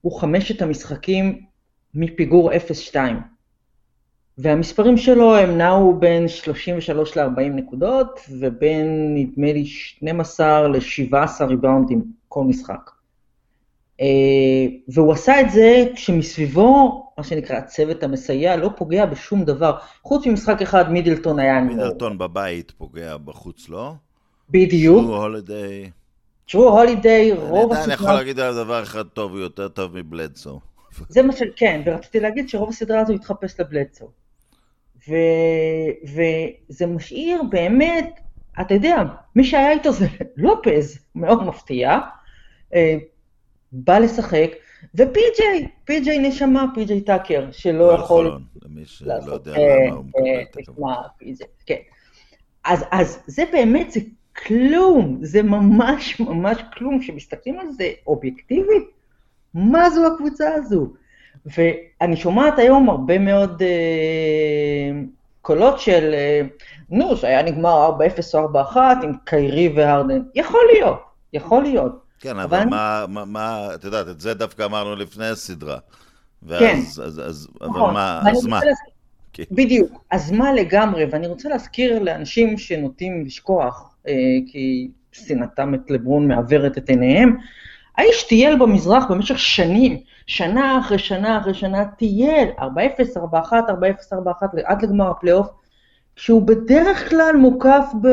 הוא 0.00 0.20
חמשת 0.20 0.62
המשחקים 0.62 1.42
מפיגור 1.94 2.52
0-2. 2.92 2.96
והמספרים 4.38 4.96
שלו 4.96 5.36
הם 5.36 5.58
נעו 5.58 5.96
בין 6.00 6.28
33 6.28 7.16
ל-40 7.16 7.40
נקודות, 7.40 8.20
ובין, 8.40 9.14
נדמה 9.14 9.52
לי, 9.52 9.66
12 9.66 10.68
ל-17 10.68 11.44
ריבאונדים 11.44 12.04
כל 12.28 12.44
משחק. 12.44 12.90
אה, 14.00 14.06
והוא 14.88 15.12
עשה 15.12 15.40
את 15.40 15.50
זה 15.50 15.84
כשמסביבו, 15.94 17.02
מה 17.18 17.24
שנקרא, 17.24 17.56
הצוות 17.56 18.02
המסייע 18.02 18.56
לא 18.56 18.70
פוגע 18.76 19.06
בשום 19.06 19.44
דבר. 19.44 19.76
חוץ 20.02 20.26
ממשחק 20.26 20.62
אחד, 20.62 20.92
מידלטון 20.92 21.38
היה... 21.38 21.60
מידלטון 21.60 22.18
בבית 22.18 22.70
פוגע 22.70 23.16
בחוץ, 23.16 23.68
לא? 23.68 23.92
בדיוק. 24.50 25.02
שו 25.02 25.22
הולידיי. 25.22 25.90
תראו, 26.48 26.80
הולידיי, 26.80 27.32
רוב 27.32 27.72
הסדרה... 27.72 27.84
אני 27.84 27.94
יכול 27.94 28.12
להגיד 28.12 28.40
על 28.40 28.54
דבר 28.54 28.82
אחד 28.82 29.02
טוב, 29.02 29.32
הוא 29.32 29.40
יותר 29.40 29.68
טוב 29.68 29.98
מבלדסו. 29.98 30.60
זה 31.08 31.22
מה 31.22 31.32
ש... 31.32 31.42
כן, 31.56 31.82
ורציתי 31.86 32.20
להגיד 32.20 32.48
שרוב 32.48 32.68
הסדרה 32.68 33.00
הזו 33.00 33.12
התחפש 33.12 33.60
לבלדסו. 33.60 34.10
ו... 35.08 35.14
וזה 36.04 36.86
משאיר 36.86 37.42
באמת, 37.50 38.20
אתה 38.60 38.74
יודע, 38.74 39.02
מי 39.36 39.44
שהיה 39.44 39.72
איתו 39.72 39.92
זה 39.92 40.06
לופז, 40.36 40.98
מאוד 41.14 41.42
מפתיע, 41.42 41.98
אה, 42.74 42.96
בא 43.84 43.98
לשחק, 43.98 44.50
ופי.ג'יי, 44.94 45.68
פי.ג'יי 45.84 46.18
נשמה, 46.18 46.66
פי.ג'יי 46.74 47.00
טאקר, 47.00 47.48
שלא 47.52 47.92
יכול... 47.92 48.38
למי 48.62 48.84
שלא 48.84 49.12
יודע 49.32 49.52
למה 49.52 49.96
הוא 49.96 50.04
מקבל 50.04 51.30
את 51.30 51.36
זה. 51.36 51.44
כן. 51.66 51.76
אז 52.64 53.18
זה 53.26 53.44
באמת, 53.52 53.90
זה 53.90 54.00
כלום, 54.46 55.18
זה 55.22 55.42
ממש 55.42 56.20
ממש 56.20 56.58
כלום. 56.78 57.00
כשמסתכלים 57.00 57.60
על 57.60 57.70
זה 57.70 57.90
אובייקטיבית, 58.06 58.84
מה 59.54 59.90
זו 59.90 60.06
הקבוצה 60.06 60.54
הזו? 60.54 60.88
ואני 61.46 62.16
שומעת 62.16 62.58
היום 62.58 62.90
הרבה 62.90 63.18
מאוד 63.18 63.62
אה, 63.62 65.00
קולות 65.42 65.80
של, 65.80 66.14
אה, 66.14 66.40
נו, 66.90 67.16
שהיה 67.16 67.42
נגמר 67.42 67.90
4-0 67.98 68.34
או 68.34 68.48
4-1 68.74 68.76
עם 69.02 69.12
קיירי 69.24 69.68
והרדן. 69.68 70.22
יכול 70.34 70.60
להיות, 70.72 71.02
יכול 71.32 71.62
להיות. 71.62 72.05
כן, 72.20 72.38
אבל, 72.38 72.58
אבל 72.58 72.70
מה, 72.70 73.04
מה, 73.08 73.24
מה, 73.24 73.68
את 73.74 73.84
יודעת, 73.84 74.08
את 74.08 74.20
זה 74.20 74.34
דווקא 74.34 74.62
אמרנו 74.62 74.96
לפני 74.96 75.26
הסדרה. 75.26 75.78
ואז, 76.42 76.60
כן. 76.60 76.78
אז, 77.04 77.20
אז, 77.24 77.48
נכון. 77.60 77.80
אבל 77.80 77.92
מה, 77.92 78.22
אז 78.30 78.46
מה? 78.46 78.60
להזכיר, 78.64 78.92
כן. 79.32 79.44
בדיוק, 79.50 80.04
אז 80.10 80.32
מה 80.32 80.52
לגמרי, 80.52 81.04
ואני 81.04 81.26
רוצה 81.26 81.48
להזכיר 81.48 81.98
לאנשים 81.98 82.58
שנוטים 82.58 83.24
לשכוח, 83.24 83.96
אה, 84.08 84.12
כי 84.46 84.88
שנאתם 85.12 85.74
את 85.74 85.90
לברון 85.90 86.28
מעוורת 86.28 86.78
את 86.78 86.88
עיניהם, 86.88 87.36
האיש 87.98 88.22
טייל 88.22 88.58
במזרח 88.58 89.04
במשך 89.10 89.38
שנים, 89.38 90.00
שנה 90.26 90.78
אחרי 90.80 90.98
שנה 90.98 91.38
אחרי 91.38 91.54
שנה, 91.54 91.84
טייל 91.84 92.48
4-0, 92.58 92.62
4-1, 92.62 93.52
4-0, 93.52 94.12
4-1, 94.12 94.16
עד 94.64 94.82
לגמר 94.82 95.10
הפלייאוף, 95.10 95.48
שהוא 96.16 96.46
בדרך 96.46 97.10
כלל 97.10 97.36
מוקף 97.36 97.84
ב... 98.02 98.08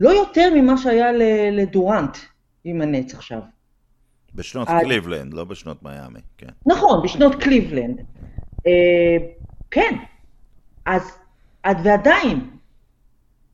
לא 0.00 0.10
יותר 0.10 0.50
ממה 0.54 0.76
שהיה 0.76 1.12
לדורנט 1.52 2.16
עם 2.64 2.82
הנץ 2.82 3.14
עכשיו. 3.14 3.40
בשנות 4.34 4.68
עד... 4.68 4.82
קליבלנד, 4.84 5.34
לא 5.34 5.44
בשנות 5.44 5.82
מיאמי, 5.82 6.20
כן. 6.38 6.48
נכון, 6.66 7.02
בשנות 7.04 7.34
קליבלנד. 7.34 8.00
אה, 8.66 9.16
כן, 9.70 9.96
אז, 10.86 11.18
עד 11.62 11.78
ועדיין, 11.84 12.50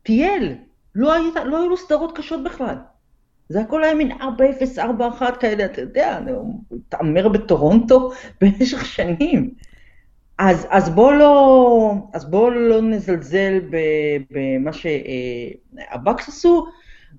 טייל, 0.03 0.55
לא, 0.95 1.13
היית, 1.13 1.35
לא 1.45 1.59
היו 1.59 1.69
לו 1.69 1.77
סדרות 1.77 2.19
קשות 2.19 2.45
בכלל. 2.45 2.77
זה 3.49 3.61
הכל 3.61 3.85
היה 3.85 3.95
מין 3.95 4.13
4-0, 4.13 4.23
4-1 4.79 5.37
כאלה, 5.41 5.65
אתה 5.65 5.81
יודע, 5.81 6.21
הוא 6.29 6.61
התעמר 6.77 7.29
בטורונטו 7.29 8.11
במשך 8.41 8.87
שנים. 8.87 9.55
אז, 10.39 10.67
אז 10.71 10.91
בואו 10.91 11.13
לא, 11.13 11.95
בוא 12.31 12.51
לא 12.53 12.81
נזלזל 12.83 13.61
במה 14.31 14.71
שהבקס 14.73 16.29
עשו, 16.29 16.67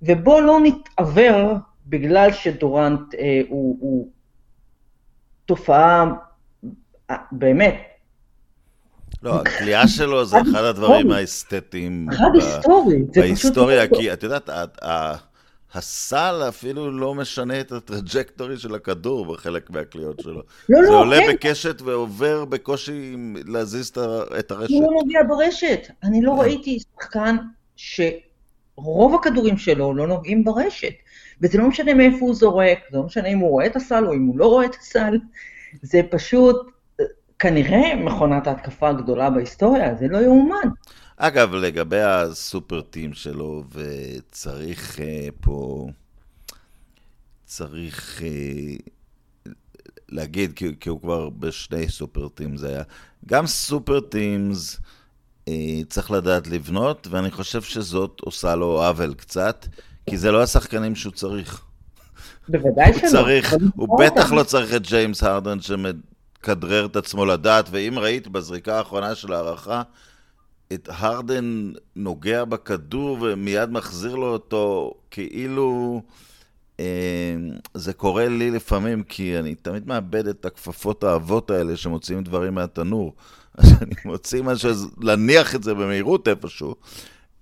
ובואו 0.01 0.41
לא 0.41 0.59
נתעוור 0.63 1.53
בגלל 1.89 2.31
שדורנט 2.31 3.15
אה, 3.15 3.41
הוא, 3.49 3.77
הוא 3.79 4.09
תופעה, 5.45 6.05
אה, 7.09 7.15
באמת, 7.31 7.75
לא, 9.23 9.41
הכלייה 9.41 9.87
שלו 9.87 10.25
זה 10.25 10.37
אחד 10.41 10.63
הדברים 10.63 11.11
האסתטיים. 11.11 12.07
אחד 12.09 12.29
היסטורי. 12.33 13.03
בהיסטוריה, 13.15 13.87
כי 13.87 14.13
את 14.13 14.23
יודעת, 14.23 14.49
הסל 15.73 16.43
אפילו 16.49 16.91
לא 16.91 17.15
משנה 17.15 17.59
את 17.59 17.71
הטראג'קטורי 17.71 18.57
של 18.57 18.75
הכדור 18.75 19.25
בחלק 19.25 19.69
מהקליעות 19.69 20.19
שלו. 20.19 20.41
לא, 20.69 20.81
לא, 20.81 20.87
זה 20.87 20.93
עולה 20.93 21.17
כן. 21.17 21.33
בקשת 21.33 21.81
ועובר 21.81 22.45
בקושי 22.45 23.15
להזיז 23.45 23.91
את 24.39 24.51
הרשת. 24.51 24.73
הוא 24.73 24.83
לא 24.83 24.99
נוגע 25.01 25.19
ברשת. 25.27 25.87
אני 26.03 26.21
לא 26.21 26.31
כן. 26.31 26.39
ראיתי 26.39 26.79
שחקן 26.79 27.35
שרוב 27.75 29.15
הכדורים 29.15 29.57
שלו 29.57 29.93
לא 29.93 30.07
נוגעים 30.07 30.43
ברשת. 30.43 30.93
וזה 31.41 31.57
לא 31.57 31.67
משנה 31.67 31.93
מאיפה 31.93 32.17
הוא 32.19 32.35
זורק, 32.35 32.79
זה 32.91 32.97
לא 32.97 33.03
משנה 33.03 33.27
אם 33.27 33.37
הוא 33.37 33.49
רואה 33.49 33.65
את 33.65 33.75
הסל 33.75 34.07
או 34.07 34.13
אם 34.13 34.25
הוא 34.25 34.39
לא 34.39 34.45
רואה 34.45 34.65
את 34.65 34.75
הסל. 34.75 35.17
זה 35.81 36.01
פשוט 36.11 36.71
כנראה 37.39 37.95
מכונת 37.95 38.47
ההתקפה 38.47 38.89
הגדולה 38.89 39.29
בהיסטוריה, 39.29 39.95
זה 39.95 40.07
לא 40.07 40.17
יאומן. 40.17 40.69
אגב, 41.17 41.53
לגבי 41.53 42.01
הסופר 42.01 42.81
טים 42.81 43.13
שלו, 43.13 43.63
וצריך 43.71 44.97
uh, 44.97 45.01
פה, 45.41 45.87
צריך 47.45 48.21
uh, 48.21 49.51
להגיד, 50.09 50.53
כי, 50.53 50.75
כי 50.79 50.89
הוא 50.89 51.01
כבר 51.01 51.29
בשני 51.29 51.89
סופר 51.89 52.27
טים 52.27 52.57
זה 52.57 52.69
היה, 52.69 52.83
גם 53.25 53.47
סופר 53.47 53.99
טימס 53.99 54.79
uh, 55.45 55.49
צריך 55.89 56.11
לדעת 56.11 56.47
לבנות, 56.47 57.07
ואני 57.11 57.31
חושב 57.31 57.61
שזאת 57.61 58.19
עושה 58.19 58.55
לו 58.55 58.83
עוול 58.83 59.13
קצת, 59.13 59.67
כי 60.09 60.17
זה 60.17 60.31
לא 60.31 60.43
השחקנים 60.43 60.95
שהוא 60.95 61.13
צריך. 61.13 61.61
בוודאי 62.49 62.93
שלא. 62.93 63.09
צריך, 63.09 63.55
הוא 63.75 63.99
בטח 63.99 64.31
לא 64.31 64.43
צריך 64.43 64.75
את 64.75 64.87
ג'יימס 64.87 65.23
הרדן 65.23 65.57
שמכדרר 65.61 66.85
את 66.85 66.95
עצמו 66.95 67.25
לדעת, 67.25 67.69
ואם 67.71 67.99
ראית 67.99 68.27
בזריקה 68.27 68.77
האחרונה 68.77 69.15
של 69.15 69.33
ההערכה, 69.33 69.81
את 70.73 70.89
הרדן 70.91 71.71
נוגע 71.95 72.45
בכדור 72.45 73.17
ומיד 73.21 73.69
מחזיר 73.69 74.15
לו 74.15 74.33
אותו, 74.33 74.93
כאילו... 75.11 76.01
אה, 76.79 77.35
זה 77.73 77.93
קורה 77.93 78.27
לי 78.27 78.51
לפעמים, 78.51 79.03
כי 79.03 79.39
אני 79.39 79.55
תמיד 79.55 79.87
מאבד 79.87 80.27
את 80.27 80.45
הכפפות 80.45 81.03
האבות 81.03 81.51
האלה 81.51 81.77
שמוציאים 81.77 82.23
דברים 82.23 82.55
מהתנור. 82.55 83.15
אז 83.57 83.73
אני 83.81 83.95
מוציא 84.05 84.43
משהו, 84.43 84.69
להניח 85.01 85.55
את 85.55 85.63
זה 85.63 85.73
במהירות 85.73 86.27
איפשהו. 86.27 86.75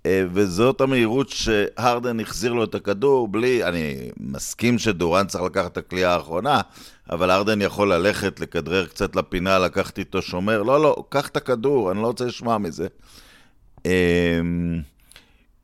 אה, 0.06 0.24
וזאת 0.34 0.82
המהירות 0.82 1.30
שהרדן 1.30 2.20
החזיר 2.20 2.54
לו 2.54 2.64
את 2.64 2.76
הכדור 2.76 3.28
בלי, 3.28 3.64
אני 3.64 4.10
מסכים 4.20 4.80
שדורן 4.80 5.28
צריך 5.28 5.44
לקחת 5.44 5.72
את 5.72 5.78
הכלייה 5.78 6.14
האחרונה, 6.14 6.62
אבל 7.10 7.32
הרדן 7.32 7.62
יכול 7.62 7.94
ללכת, 7.94 8.40
לכדרר 8.40 8.86
קצת 8.86 9.16
לפינה, 9.16 9.60
לקחת 9.60 10.00
איתו 10.00 10.22
שומר, 10.22 10.64
לא, 10.64 10.82
לא, 10.82 11.04
קח 11.10 11.28
את 11.28 11.38
הכדור, 11.38 11.92
אני 11.92 12.02
לא 12.02 12.08
רוצה 12.08 12.26
לשמוע 12.26 12.58
מזה. 12.58 12.88
אמ, 13.86 14.82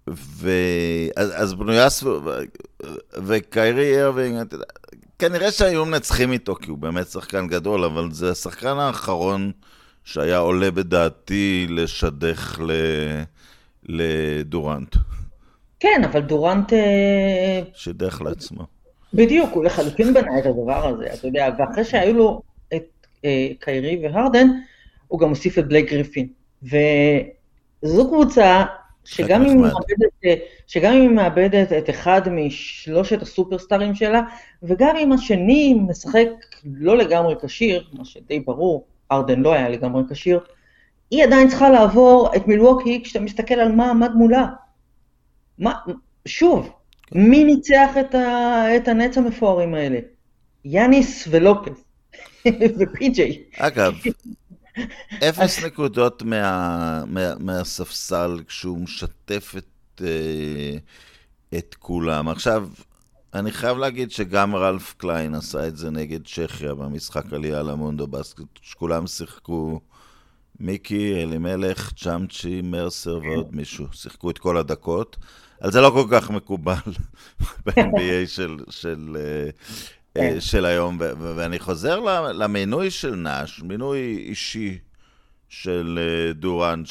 ו... 0.09 0.51
אז, 1.15 1.31
אז 1.35 1.53
בנויה 1.53 1.89
סביב... 1.89 2.13
וקיירי 3.25 4.03
ארווינג, 4.03 4.55
כנראה 5.19 5.51
שהיו 5.51 5.85
מנצחים 5.85 6.31
איתו, 6.31 6.55
כי 6.55 6.69
הוא 6.69 6.77
באמת 6.77 7.07
שחקן 7.07 7.47
גדול, 7.47 7.83
אבל 7.83 8.11
זה 8.11 8.31
השחקן 8.31 8.77
האחרון 8.77 9.51
שהיה 10.03 10.37
עולה 10.37 10.71
בדעתי 10.71 11.67
לשדך 11.69 12.59
ל... 12.65 12.71
לדורנט. 13.83 14.95
כן, 15.79 16.01
אבל 16.05 16.21
דורנט... 16.21 16.73
אה, 16.73 17.61
שידך 17.73 18.21
לעצמו. 18.21 18.63
בדיוק, 19.13 19.49
הוא 19.53 19.63
לחלוטין 19.63 20.13
בנה 20.13 20.39
את 20.39 20.45
הדבר 20.45 20.87
הזה, 20.87 21.13
אתה 21.13 21.27
יודע, 21.27 21.49
ואחרי 21.57 21.85
שהיו 21.85 22.13
לו 22.13 22.41
את 22.73 22.83
אה, 23.25 23.47
קיירי 23.59 23.99
והרדן, 24.03 24.47
הוא 25.07 25.19
גם 25.19 25.29
הוסיף 25.29 25.59
את 25.59 25.67
בלייק 25.67 25.91
גריפין. 25.91 26.27
וזו 26.63 28.07
קבוצה 28.07 28.63
שגם 29.05 29.45
אם, 29.45 29.61
מאבדת, 29.61 30.41
שגם 30.67 30.93
אם 30.93 31.01
היא 31.01 31.09
מאבדת 31.09 31.73
את 31.73 31.89
אחד 31.89 32.21
משלושת 32.31 33.21
הסופרסטארים 33.21 33.95
שלה, 33.95 34.21
וגם 34.63 34.95
אם 34.95 35.11
השני 35.11 35.73
משחק 35.87 36.27
לא 36.65 36.97
לגמרי 36.97 37.35
כשיר, 37.45 37.83
מה 37.93 38.05
שדי 38.05 38.39
ברור, 38.39 38.85
ארדן 39.11 39.39
לא 39.39 39.53
היה 39.53 39.69
לגמרי 39.69 40.03
כשיר, 40.09 40.39
היא 41.11 41.23
עדיין 41.23 41.49
צריכה 41.49 41.69
לעבור 41.69 42.35
את 42.35 42.47
מילווקי 42.47 43.01
כשאתה 43.03 43.19
מסתכל 43.19 43.53
על 43.53 43.71
מה 43.71 43.89
עמד 43.89 44.11
מולה. 44.15 44.47
מה, 45.57 45.73
שוב, 46.25 46.71
מי 47.11 47.43
ניצח 47.43 47.89
את, 47.99 48.15
ה, 48.15 48.77
את 48.77 48.87
הנץ 48.87 49.17
המפוארים 49.17 49.73
האלה? 49.73 49.99
יאניס 50.65 51.27
ולופס 51.31 51.83
ופי.ג'יי. 52.79 53.43
אגב, 53.57 53.93
אפס 55.29 55.63
נקודות 55.63 56.23
מה, 56.23 57.03
מה, 57.07 57.35
מהספסל 57.39 58.41
כשהוא 58.47 58.77
משתף 58.77 59.53
את, 59.57 60.01
אה, 60.01 60.77
את 61.57 61.75
כולם. 61.79 62.29
עכשיו, 62.29 62.69
אני 63.33 63.51
חייב 63.51 63.77
להגיד 63.77 64.11
שגם 64.11 64.55
רלף 64.55 64.93
קליין 64.97 65.35
עשה 65.35 65.67
את 65.67 65.77
זה 65.77 65.89
נגד 65.89 66.25
צ'כיה 66.25 66.75
במשחק 66.75 67.33
עלייה 67.33 67.63
למונדו 67.63 68.07
בסקט, 68.07 68.43
שכולם 68.61 69.07
שיחקו 69.07 69.79
מיקי, 70.61 71.23
אלימלך, 71.23 71.91
ג'מצ'י, 71.93 72.61
מרסר 72.61 73.19
ועוד 73.23 73.55
מישהו. 73.55 73.85
שיחקו 73.93 74.29
את 74.29 74.37
כל 74.37 74.57
הדקות. 74.57 75.17
על 75.61 75.71
זה 75.71 75.81
לא 75.81 75.89
כל 75.89 76.07
כך 76.11 76.29
מקובל 76.29 76.73
ב-NBA 77.65 78.27
של, 78.35 78.57
של, 78.69 79.17
אה, 79.19 79.49
אה, 80.21 80.29
כן. 80.33 80.39
של 80.39 80.65
היום. 80.65 80.97
ואני 80.99 81.59
חוזר 81.59 81.99
למינוי 82.33 82.91
של 82.91 83.15
נאש, 83.15 83.61
מינוי 83.63 83.99
אישי 84.27 84.77
של 85.49 85.99
אה, 86.01 86.33
דורנט, 86.33 86.83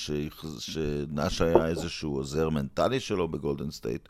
שנאש 0.58 1.40
היה 1.40 1.66
איזשהו 1.66 2.16
עוזר 2.16 2.48
מנטלי 2.48 3.00
שלו 3.00 3.28
בגולדן 3.28 3.70
סטייט, 3.70 4.08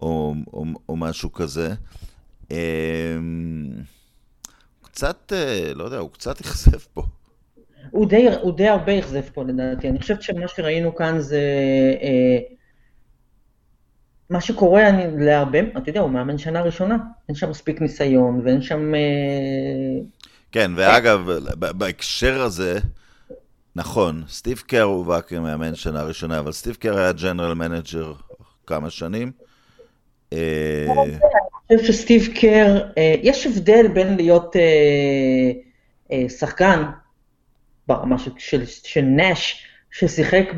או, 0.00 0.34
או, 0.52 0.64
או 0.88 0.96
משהו 0.96 1.32
כזה. 1.32 1.74
קצת, 4.82 5.32
לא 5.74 5.84
יודע, 5.84 5.98
הוא 5.98 6.10
קצת 6.10 6.40
אכזב 6.44 6.78
פה. 6.94 7.02
הוא 7.90 8.06
די, 8.08 8.28
הוא 8.40 8.52
די 8.56 8.68
הרבה 8.68 8.98
אכזב 8.98 9.20
פה 9.34 9.44
לדעתי. 9.44 9.88
אני 9.88 9.98
חושבת 9.98 10.22
שמה 10.22 10.48
שראינו 10.48 10.94
כאן 10.94 11.20
זה... 11.20 11.40
אה, 12.02 12.38
מה 14.30 14.40
שקורה 14.40 14.88
אני, 14.88 15.24
להרבה, 15.24 15.58
אתה 15.78 15.90
יודע, 15.90 16.00
הוא 16.00 16.10
מאמן 16.10 16.38
שנה 16.38 16.62
ראשונה, 16.62 16.96
אין 17.28 17.36
שם 17.36 17.50
מספיק 17.50 17.80
ניסיון 17.80 18.40
ואין 18.44 18.62
שם... 18.62 18.94
אה... 18.94 19.00
כן, 20.52 20.70
ואגב, 20.76 21.30
בהקשר 21.58 22.42
הזה, 22.42 22.78
נכון, 23.76 24.22
סטיב 24.28 24.62
קר 24.66 24.82
הובא 24.82 25.20
כמאמן 25.20 25.74
שנה 25.74 26.02
ראשונה, 26.02 26.38
אבל 26.38 26.52
סטיב 26.52 26.74
קר 26.74 26.98
היה 26.98 27.12
general 27.12 27.54
manager 27.54 28.12
כמה 28.66 28.90
שנים. 28.90 29.32
אה, 30.32 30.86
אני 31.70 31.78
חושב 31.78 31.92
שסטיב 31.92 32.28
קר, 32.40 32.82
יש 33.22 33.46
הבדל 33.46 33.88
בין 33.88 34.16
להיות 34.16 34.56
שחקן 36.28 36.82
ברמה 37.86 38.18
של, 38.18 38.30
של, 38.38 38.66
של 38.66 39.00
נאש, 39.02 39.66
ששיחק 39.90 40.52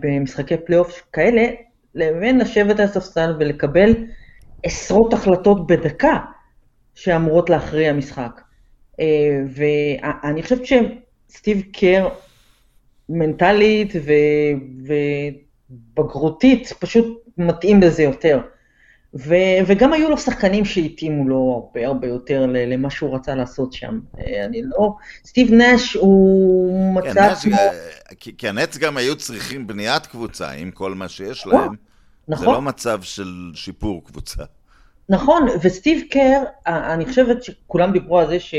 במשחקי 0.00 0.56
פלייאוף 0.56 1.02
כאלה, 1.12 1.46
לבין 1.94 2.38
לשבת 2.38 2.80
על 2.80 2.86
הספסל 2.86 3.36
ולקבל 3.38 3.94
עשרות 4.62 5.12
החלטות 5.12 5.66
בדקה 5.66 6.18
שאמורות 6.94 7.50
להכריע 7.50 7.92
משחק. 7.92 8.40
אה, 9.00 9.40
ואני 9.48 10.42
חושבת 10.42 10.62
שסטיב 10.66 11.62
קר 11.72 12.08
מנטלית. 13.08 13.92
ובגרותית 15.70 16.72
פשוט 16.78 17.24
מתאים 17.38 17.80
לזה 17.80 18.02
יותר. 18.02 18.40
ו, 19.18 19.34
וגם 19.66 19.92
היו 19.92 20.10
לו 20.10 20.18
שחקנים 20.18 20.64
שהתאימו 20.64 21.28
לו 21.28 21.52
הרבה 21.54 21.86
הרבה 21.86 22.08
יותר 22.08 22.46
למה 22.48 22.90
שהוא 22.90 23.14
רצה 23.14 23.34
לעשות 23.34 23.72
שם. 23.72 24.00
אה, 24.18 24.44
אני 24.44 24.62
לא... 24.62 24.94
סטיב 25.24 25.54
נש 25.54 25.94
הוא 25.94 26.94
מצא... 26.94 27.12
כן, 27.14 27.30
נש, 27.32 27.42
כמו... 27.42 27.56
כי, 28.20 28.36
כי 28.38 28.48
הנץ 28.48 28.78
גם 28.78 28.96
היו 28.96 29.16
צריכים 29.16 29.66
בניית 29.66 30.06
קבוצה 30.06 30.50
עם 30.50 30.70
כל 30.70 30.94
מה 30.94 31.08
שיש 31.08 31.46
נכון, 31.46 31.60
להם. 31.60 31.74
נכון. 32.28 32.46
זה 32.46 32.52
לא 32.52 32.62
מצב 32.62 33.02
של 33.02 33.50
שיפור 33.54 34.04
קבוצה. 34.04 34.44
נכון, 35.08 35.46
וסטיב 35.62 36.02
קר, 36.10 36.42
אני 36.66 37.06
חושבת 37.06 37.42
שכולם 37.42 37.92
דיברו 37.92 38.18
על 38.18 38.26
זה 38.26 38.40
שנש, 38.40 38.58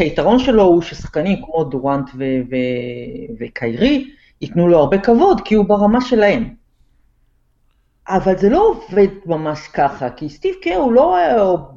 אה, 0.00 0.06
היתרון 0.06 0.38
שלו 0.38 0.62
הוא 0.62 0.82
ששחקנים 0.82 1.42
כמו 1.44 1.64
דורנט 1.64 2.10
ו- 2.14 2.40
ו- 2.50 3.34
וקיירי 3.40 4.10
ייתנו 4.40 4.68
לו 4.68 4.78
הרבה 4.78 4.98
כבוד, 4.98 5.40
כי 5.44 5.54
הוא 5.54 5.64
ברמה 5.64 6.00
שלהם. 6.00 6.54
אבל 8.08 8.38
זה 8.38 8.48
לא 8.48 8.68
עובד 8.68 9.08
ממש 9.26 9.68
ככה, 9.68 10.10
כי 10.10 10.28
סטיב 10.28 10.54
קר 10.62 10.76
הוא 10.76 10.92
לא, 10.92 11.16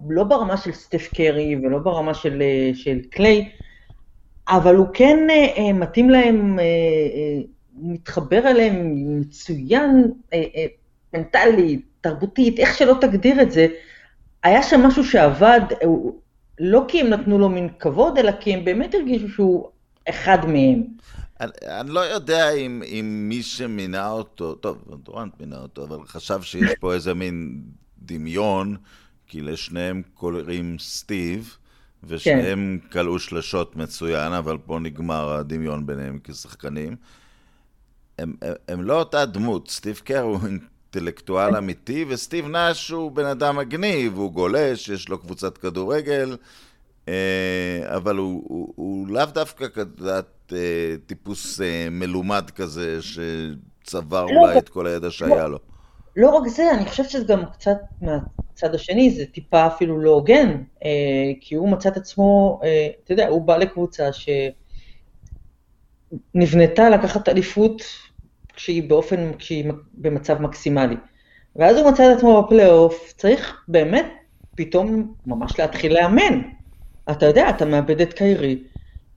לא 0.10 0.24
ברמה 0.24 0.58
של 0.58 0.72
סטף 0.72 1.10
קרי 1.16 1.56
ולא 1.64 1.78
ברמה 1.80 2.14
של, 2.14 2.44
של 2.74 3.00
קליי, 3.10 3.50
אבל 4.50 4.76
הוא 4.76 4.88
כן 4.94 5.28
אה, 5.30 5.74
מתאים 5.74 6.10
להם, 6.10 6.60
אה, 6.60 6.64
אה, 6.66 7.42
מתחבר 7.76 8.48
אליהם 8.48 8.94
מצוין 9.20 10.12
מנטלית, 11.14 11.86
תרבותית, 12.02 12.60
איך 12.60 12.78
שלא 12.78 12.96
תגדיר 13.02 13.42
את 13.42 13.52
זה. 13.52 13.68
היה 14.44 14.64
שם 14.64 14.82
משהו 14.82 15.04
שעבד, 15.04 15.62
לא 16.60 16.86
כי 16.88 17.02
הם 17.02 17.08
נתנו 17.08 17.40
לו 17.40 17.50
מין 17.50 17.70
כבוד, 17.80 18.18
אלא 18.18 18.32
כי 18.32 18.54
הם 18.54 18.66
באמת 18.66 18.96
הרגישו 18.96 19.30
שהוא 19.30 19.68
אחד 20.10 20.46
מהם. 20.46 20.84
אני, 21.42 21.52
אני 21.68 21.90
לא 21.90 22.00
יודע 22.00 22.52
אם, 22.52 22.84
אם 22.86 23.26
מי 23.30 23.44
שמינה 23.44 24.10
אותו, 24.10 24.56
טוב, 24.56 24.84
דורנט 25.04 25.34
מינה 25.40 25.58
אותו, 25.58 25.84
אבל 25.84 26.06
חשב 26.06 26.42
שיש 26.42 26.72
פה 26.80 26.94
איזה 26.94 27.14
מין 27.14 27.62
דמיון, 28.02 28.76
כי 29.28 29.42
לשניהם 29.42 30.02
קוראים 30.14 30.80
סטיב, 30.80 31.58
ושניהם 32.04 32.80
כן. 32.84 32.90
כלאו 32.90 33.20
שלשות 33.20 33.76
מצוין, 33.76 34.34
אבל 34.34 34.58
פה 34.66 34.80
נגמר 34.80 35.34
הדמיון 35.34 35.86
ביניהם 35.86 36.20
כשחקנים. 36.24 36.96
הם, 38.18 38.34
הם, 38.42 38.54
הם 38.68 38.84
לא 38.84 39.00
אותה 39.00 39.26
דמות, 39.26 39.70
סטיב 39.70 40.02
קר 40.04 40.22
הוא 40.22 40.40
אינטלקטואל 40.46 41.56
אמיתי, 41.56 42.06
וסטיב 42.10 42.48
נאש 42.48 42.90
הוא 42.90 43.12
בן 43.12 43.26
אדם 43.26 43.58
מגניב, 43.58 44.18
הוא 44.18 44.32
גולש, 44.32 44.90
יש 44.90 45.10
לו 45.10 45.20
קבוצת 45.20 45.58
כדורגל, 45.58 46.38
אה, 47.08 47.96
אבל 47.96 48.18
הוא, 48.18 48.44
הוא, 48.48 48.74
הוא 48.76 49.08
לאו 49.08 49.26
דווקא 49.26 49.68
אה, 50.54 50.96
טיפוס 51.06 51.62
אה, 51.62 51.88
מלומד 51.92 52.50
כזה, 52.56 53.00
שצבר 53.02 54.26
לא, 54.26 54.40
אולי 54.42 54.58
את 54.58 54.70
כל 54.70 54.88
הידע 54.88 55.12
שהיה 55.12 55.48
לו. 55.48 55.58
לא 56.16 56.30
רק 56.30 56.48
זה, 56.48 56.72
אני 56.72 56.86
חושבת 56.86 57.10
שזה 57.10 57.26
גם 57.26 57.46
קצת 57.46 57.78
מהצד 58.02 58.76
השני, 58.76 59.12
זה 59.12 59.26
טיפה 59.26 59.68
אפילו 59.68 60.00
לא 60.00 60.10
הוגן, 60.10 60.64
אה, 60.86 61.32
כי 61.42 61.56
הוא 61.56 61.70
מצא 61.70 61.90
את 61.90 61.98
עצמו, 61.98 62.60
אתה 63.04 63.14
יודע, 63.14 63.28
הוא 63.28 63.42
בא 63.42 63.58
לקבוצה 63.58 64.10
שנבנתה 66.34 66.90
לקחת 66.90 67.30
אליפות 67.30 67.82
כשהיא 68.54 68.90
באופן, 68.90 69.32
כשהיא 69.38 69.72
במצב 69.94 70.42
מקסימלי. 70.42 70.96
ואז 71.56 71.78
הוא 71.78 71.92
מצא 71.92 72.12
את 72.12 72.18
עצמו 72.18 72.44
בפלייאוף, 72.44 73.14
צריך 73.18 73.64
באמת 73.68 74.06
פתאום 74.56 75.14
ממש 75.26 75.60
להתחיל 75.60 75.94
לאמן. 75.94 76.42
אתה 77.12 77.26
יודע, 77.26 77.50
אתה 77.50 77.66
מאבד 77.66 78.02
את 78.02 78.14
קיירי, 78.14 78.64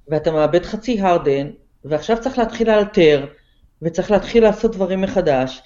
ואתה 0.08 0.32
מאבד 0.32 0.64
חצי 0.64 1.00
הרדן, 1.00 1.50
ועכשיו 1.84 2.20
צריך 2.20 2.38
להתחיל 2.38 2.70
לאלתר, 2.70 3.26
וצריך 3.82 4.10
להתחיל 4.10 4.42
לעשות 4.42 4.72
דברים 4.72 5.00
מחדש, 5.00 5.62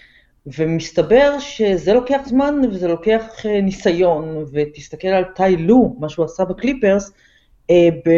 ומסתבר 0.47 1.39
שזה 1.39 1.93
לוקח 1.93 2.21
זמן 2.25 2.55
וזה 2.71 2.89
לוקח 2.89 3.47
אה, 3.47 3.61
ניסיון, 3.61 4.45
ותסתכל 4.53 5.09
על 5.09 5.25
טאי 5.25 5.57
לו, 5.57 5.97
מה 5.99 6.09
שהוא 6.09 6.25
עשה 6.25 6.45
בקליפרס, 6.45 7.13
אה, 7.71 7.89
ב... 8.07 8.11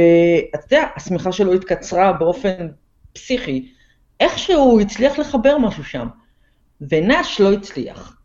אתה 0.55 0.75
יודע, 0.75 0.87
השמיכה 0.97 1.33
שלו 1.33 1.53
התקצרה 1.53 2.13
באופן 2.13 2.69
פסיכי, 3.13 3.73
איכשהו 4.21 4.63
הוא 4.63 4.81
הצליח 4.81 5.19
לחבר 5.19 5.59
משהו 5.59 5.85
שם, 5.85 6.07
ונאש 6.91 7.41
לא 7.41 7.53
הצליח. 7.53 8.20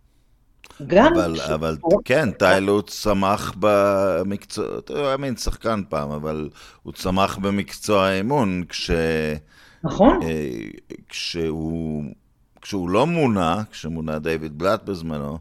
גם... 0.87 1.13
אבל, 1.13 1.37
ש... 1.37 1.39
אבל 1.39 1.77
כן, 2.05 2.31
טיילו 2.31 2.81
צמח 2.81 3.53
במקצוע, 3.59 4.65
הוא 4.89 4.97
היה 4.97 5.17
מין 5.17 5.35
שחקן 5.35 5.81
פעם, 5.89 6.11
אבל 6.11 6.49
הוא 6.83 6.93
צמח 6.93 7.37
במקצוע 7.37 8.05
האימון, 8.05 8.63
כש... 8.69 8.91
נכון. 9.83 10.19
אה, 10.23 10.49
כשהוא, 11.09 12.03
כשהוא 12.61 12.89
לא 12.89 13.07
מונה, 13.07 13.63
כשמונה 13.71 14.19
דיוויד 14.19 14.57
בלאט 14.57 14.83
בזמנו, 14.83 15.37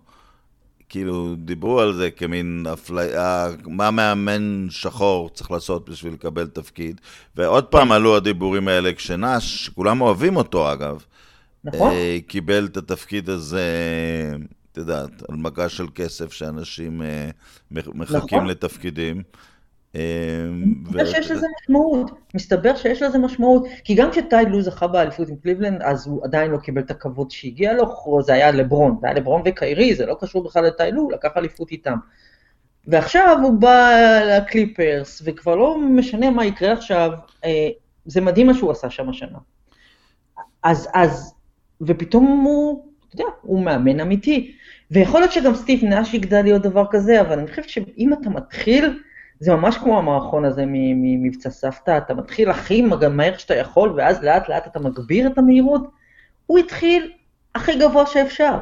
כאילו 0.88 1.35
דיברו 1.38 1.81
על 1.81 1.94
זה 1.94 2.11
כמין 2.11 2.66
אפליה, 2.73 3.47
מה 3.66 3.90
מאמן 3.90 4.66
שחור 4.70 5.31
צריך 5.35 5.51
לעשות 5.51 5.90
בשביל 5.90 6.12
לקבל 6.12 6.47
תפקיד. 6.47 7.01
ועוד 7.37 7.64
פעם 7.64 7.92
עלו 7.92 8.16
הדיבורים 8.16 8.68
האלה 8.68 8.92
כשנש, 8.92 9.64
שכולם 9.66 10.01
אוהבים 10.01 10.37
אותו 10.37 10.73
אגב, 10.73 11.05
נכון. 11.64 11.92
אה, 11.92 12.18
קיבל 12.27 12.66
את 12.66 12.77
התפקיד 12.77 13.31
הזה 13.31 13.62
את 14.75 14.79
יודעת, 14.79 15.23
על 15.29 15.37
מגש 15.37 15.77
של 15.77 15.87
כסף 15.95 16.33
שאנשים 16.33 17.03
אה, 17.03 17.31
מחכים 17.71 18.17
נכון. 18.17 18.47
לתפקידים. 18.47 19.23
מסתבר 19.95 21.03
ו... 21.03 21.07
שיש 21.07 21.31
לזה 21.31 21.47
משמעות, 21.61 22.11
מסתבר 22.35 22.77
שיש 22.77 23.03
לזה 23.03 23.19
משמעות, 23.19 23.67
כי 23.85 23.95
גם 23.95 24.11
כשטייד 24.11 24.49
לו 24.49 24.63
זכה 24.63 24.87
באליפות 24.87 25.29
עם 25.29 25.37
קליבלנד, 25.37 25.83
אז 25.83 26.07
הוא 26.07 26.25
עדיין 26.25 26.51
לא 26.51 26.59
קיבל 26.59 26.83
את 26.83 26.91
הכבוד 26.91 27.31
שהגיע 27.31 27.73
לו, 27.73 28.23
זה 28.23 28.33
היה 28.33 28.51
לברון, 28.51 28.97
זה 29.01 29.07
היה 29.07 29.17
לברון 29.17 29.43
וקיירי, 29.45 29.95
זה 29.95 30.07
לא 30.07 30.17
קשור 30.21 30.45
בכלל 30.45 30.65
לטייד 30.67 30.95
לו, 30.95 31.11
לקח 31.11 31.31
אליפות 31.37 31.71
איתם. 31.71 31.97
ועכשיו 32.87 33.39
הוא 33.43 33.61
בא 33.61 33.91
לקליפרס, 34.29 35.23
וכבר 35.25 35.57
לא 35.57 35.79
משנה 35.79 36.31
מה 36.31 36.45
יקרה 36.45 36.73
עכשיו, 36.73 37.11
אה, 37.45 37.69
זה 38.05 38.21
מדהים 38.21 38.47
מה 38.47 38.55
שהוא 38.55 38.71
עשה 38.71 38.91
שם 38.91 39.09
השנה. 39.09 39.39
אז, 40.63 40.89
אז, 40.95 41.35
ופתאום 41.81 42.43
הוא, 42.45 42.87
אתה 43.09 43.15
יודע, 43.15 43.33
הוא 43.43 43.65
מאמן 43.65 44.01
אמיתי. 44.01 44.57
ויכול 44.90 45.20
להיות 45.20 45.33
שגם 45.33 45.55
סטיב 45.55 45.85
נאש 45.85 46.14
יגדל 46.14 46.42
להיות 46.42 46.62
דבר 46.62 46.85
כזה, 46.90 47.20
אבל 47.20 47.38
אני 47.38 47.49
חושבת 47.49 47.68
שאם 47.68 48.12
אתה 48.12 48.31
מתחיל, 48.31 49.01
זה 49.40 49.55
ממש 49.55 49.77
כמו 49.77 49.99
המערכון 49.99 50.44
הזה 50.44 50.64
ממבצע 50.66 51.51
סבתא, 51.51 51.99
אתה 51.99 52.14
מתחיל 52.14 52.51
הכי 52.51 52.83
מהר 53.11 53.37
שאתה 53.37 53.55
יכול, 53.55 53.94
ואז 53.97 54.23
לאט 54.23 54.49
לאט 54.49 54.66
אתה 54.66 54.81
מגביר 54.81 55.27
את 55.27 55.38
המהירות. 55.38 55.83
הוא 56.47 56.59
התחיל 56.59 57.12
הכי 57.55 57.79
גבוה 57.79 58.07
שאפשר, 58.07 58.59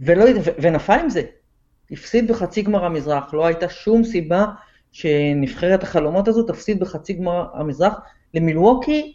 ולא, 0.00 0.24
ו, 0.24 0.50
ונפל 0.60 0.98
עם 1.00 1.08
זה. 1.08 1.22
הפסיד 1.90 2.28
בחצי 2.28 2.62
גמר 2.62 2.84
המזרח, 2.84 3.34
לא 3.34 3.46
הייתה 3.46 3.68
שום 3.68 4.04
סיבה 4.04 4.44
שנבחרת 4.92 5.82
החלומות 5.82 6.28
הזו 6.28 6.42
תפסיד 6.42 6.80
בחצי 6.80 7.12
גמר 7.12 7.46
המזרח 7.54 8.00
למילווקי, 8.34 9.14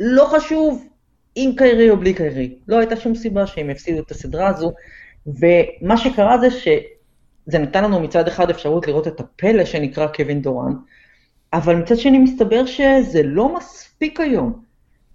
לא 0.00 0.24
חשוב 0.24 0.88
עם 1.34 1.56
קיירי 1.56 1.90
או 1.90 1.96
בלי 1.96 2.14
קיירי, 2.14 2.58
לא 2.68 2.78
הייתה 2.78 2.96
שום 2.96 3.14
סיבה 3.14 3.46
שהם 3.46 3.70
יפסידו 3.70 4.02
את 4.02 4.10
הסדרה 4.10 4.48
הזו, 4.48 4.72
ומה 5.28 5.96
שקרה 5.96 6.38
זה 6.38 6.50
שזה 6.50 7.58
נתן 7.58 7.84
לנו 7.84 8.00
מצד 8.00 8.28
אחד 8.28 8.50
אפשרות 8.50 8.86
לראות 8.86 9.08
את 9.08 9.20
הפלא 9.20 9.64
שנקרא 9.64 10.06
קווין 10.06 10.42
דורן, 10.42 10.72
אבל 11.52 11.76
מצד 11.76 11.96
שני 11.96 12.18
מסתבר 12.18 12.66
שזה 12.66 13.22
לא 13.22 13.56
מספיק 13.56 14.20
היום. 14.20 14.62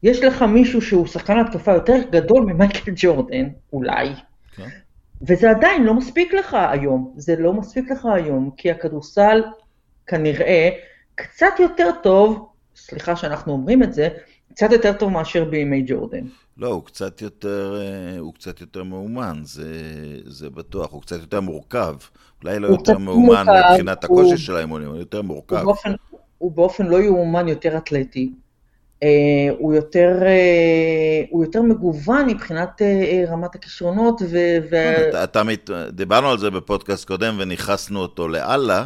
יש 0.03 0.23
לך 0.23 0.41
מישהו 0.41 0.81
שהוא 0.81 1.07
שחקן 1.07 1.39
התקפה 1.39 1.73
יותר 1.73 2.01
גדול 2.11 2.45
ממייקל 2.45 2.91
ג'ורדן, 2.95 3.49
אולי, 3.73 4.07
okay. 4.07 4.55
כן. 4.55 4.67
וזה 5.21 5.49
עדיין 5.49 5.83
לא 5.83 5.93
מספיק 5.93 6.33
לך 6.33 6.57
היום, 6.71 7.13
זה 7.17 7.35
לא 7.35 7.53
מספיק 7.53 7.91
לך 7.91 8.05
היום, 8.05 8.51
כי 8.57 8.71
הכדורסל 8.71 9.43
כנראה 10.07 10.69
קצת 11.15 11.59
יותר 11.59 11.89
טוב, 12.03 12.49
סליחה 12.75 13.15
שאנחנו 13.15 13.53
אומרים 13.53 13.83
את 13.83 13.93
זה, 13.93 14.09
קצת 14.49 14.71
יותר 14.71 14.93
טוב 14.93 15.11
מאשר 15.11 15.45
בימי 15.45 15.83
ג'ורדן. 15.87 16.25
לא, 16.57 16.67
הוא 16.67 16.85
קצת 16.85 17.21
יותר, 17.21 17.81
אה, 17.81 18.19
הוא 18.19 18.33
קצת 18.33 18.61
יותר 18.61 18.83
מאומן, 18.83 19.41
זה, 19.43 19.71
זה 20.25 20.49
בטוח, 20.49 20.91
הוא 20.91 21.01
קצת 21.01 21.19
יותר 21.19 21.41
מורכב. 21.41 21.95
אולי 22.43 22.59
לא 22.59 22.67
יותר 22.67 22.97
מאומן 22.97 23.45
מורכב, 23.45 23.69
מבחינת 23.71 24.03
הקושי 24.03 24.29
הוא, 24.29 24.37
של 24.37 24.55
האימונים, 24.55 24.87
הוא 24.87 24.97
יותר 24.97 25.21
מורכב. 25.21 25.55
הוא 25.55 25.63
באופן, 25.63 25.93
הוא 26.37 26.51
באופן 26.51 26.87
לא 26.87 27.01
יאומן 27.01 27.47
יותר 27.47 27.77
אתלטי. 27.77 28.31
Uh, 29.03 29.05
הוא, 29.59 29.73
יותר, 29.73 30.19
uh, 30.21 31.27
הוא 31.29 31.43
יותר 31.43 31.61
מגוון 31.61 32.27
מבחינת 32.27 32.81
uh, 32.81 33.31
רמת 33.31 33.55
הכישרונות. 33.55 34.21
ו... 34.21 34.37
ו... 34.71 34.75
אתה, 35.09 35.23
אתה 35.23 35.43
מת... 35.43 35.69
דיברנו 35.89 36.29
על 36.29 36.37
זה 36.37 36.49
בפודקאסט 36.49 37.07
קודם 37.07 37.35
וניכסנו 37.39 37.99
אותו 37.99 38.27
לאללה. 38.27 38.85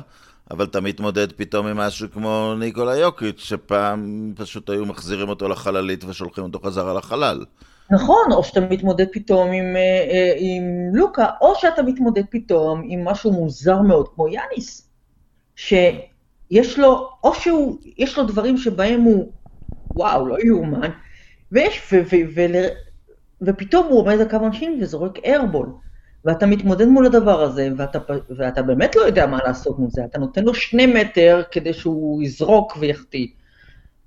אבל 0.51 0.65
אתה 0.65 0.81
מתמודד 0.81 1.31
פתאום 1.31 1.67
עם 1.67 1.77
משהו 1.77 2.07
כמו 2.11 2.53
ניקולה 2.59 2.97
יוקיץ', 2.97 3.39
שפעם 3.39 4.33
פשוט 4.35 4.69
היו 4.69 4.85
מחזירים 4.85 5.29
אותו 5.29 5.47
לחללית 5.47 6.03
ושולחים 6.03 6.43
אותו 6.43 6.59
חזרה 6.59 6.93
לחלל. 6.93 7.45
נכון, 7.91 8.31
או 8.31 8.43
שאתה 8.43 8.59
מתמודד 8.59 9.05
פתאום 9.11 9.51
עם, 9.51 9.75
עם 10.37 10.63
לוקה, 10.93 11.25
או 11.41 11.53
שאתה 11.55 11.83
מתמודד 11.83 12.23
פתאום 12.29 12.83
עם 12.87 13.05
משהו 13.05 13.31
מוזר 13.31 13.81
מאוד, 13.81 14.07
כמו 14.15 14.27
יאניס, 14.27 14.89
שיש 15.55 16.79
לו, 16.79 17.09
או 17.23 17.33
שהוא, 17.33 17.77
יש 17.97 18.17
לו 18.17 18.23
דברים 18.23 18.57
שבהם 18.57 19.01
הוא 19.01 19.31
וואו, 19.95 20.27
לא 20.27 20.37
יאומן. 20.39 20.89
ויש, 21.51 21.93
ו, 21.93 21.95
ו, 21.95 22.15
ו, 22.35 22.41
ו, 22.53 22.67
ופתאום 23.41 23.87
הוא 23.87 23.99
עומד 23.99 24.19
על 24.19 24.29
קו 24.29 24.37
עונשין 24.37 24.79
וזורק 24.81 25.17
airball. 25.25 25.67
ואתה 26.25 26.45
מתמודד 26.45 26.85
מול 26.85 27.05
הדבר 27.05 27.41
הזה, 27.41 27.69
ואתה, 27.77 27.99
ואתה 28.37 28.61
באמת 28.61 28.95
לא 28.95 29.01
יודע 29.01 29.25
מה 29.25 29.39
לעשות 29.45 29.79
מול 29.79 29.89
זה, 29.91 30.05
אתה 30.05 30.19
נותן 30.19 30.43
לו 30.43 30.53
שני 30.53 30.85
מטר 30.85 31.41
כדי 31.51 31.73
שהוא 31.73 32.23
יזרוק 32.23 32.77
ויחטיא. 32.79 33.27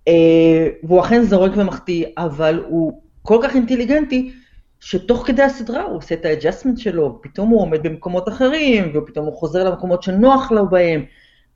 אה, 0.09 0.69
והוא 0.83 1.01
אכן 1.01 1.23
זורק 1.23 1.53
ומחטיא, 1.57 2.07
אבל 2.19 2.63
הוא 2.69 3.03
כל 3.23 3.39
כך 3.43 3.55
אינטליגנטי, 3.55 4.33
שתוך 4.81 5.27
כדי 5.27 5.43
הסדרה 5.43 5.83
הוא 5.83 5.97
עושה 5.97 6.15
את 6.15 6.25
ה 6.25 6.29
adjustment 6.29 6.79
שלו, 6.79 7.19
פתאום 7.23 7.49
הוא 7.49 7.61
עומד 7.61 7.83
במקומות 7.83 8.29
אחרים, 8.29 8.93
ופתאום 8.95 9.27
הוא 9.27 9.35
חוזר 9.35 9.65
למקומות 9.65 10.03
שנוח 10.03 10.53
לו 10.53 10.69
בהם, 10.69 11.05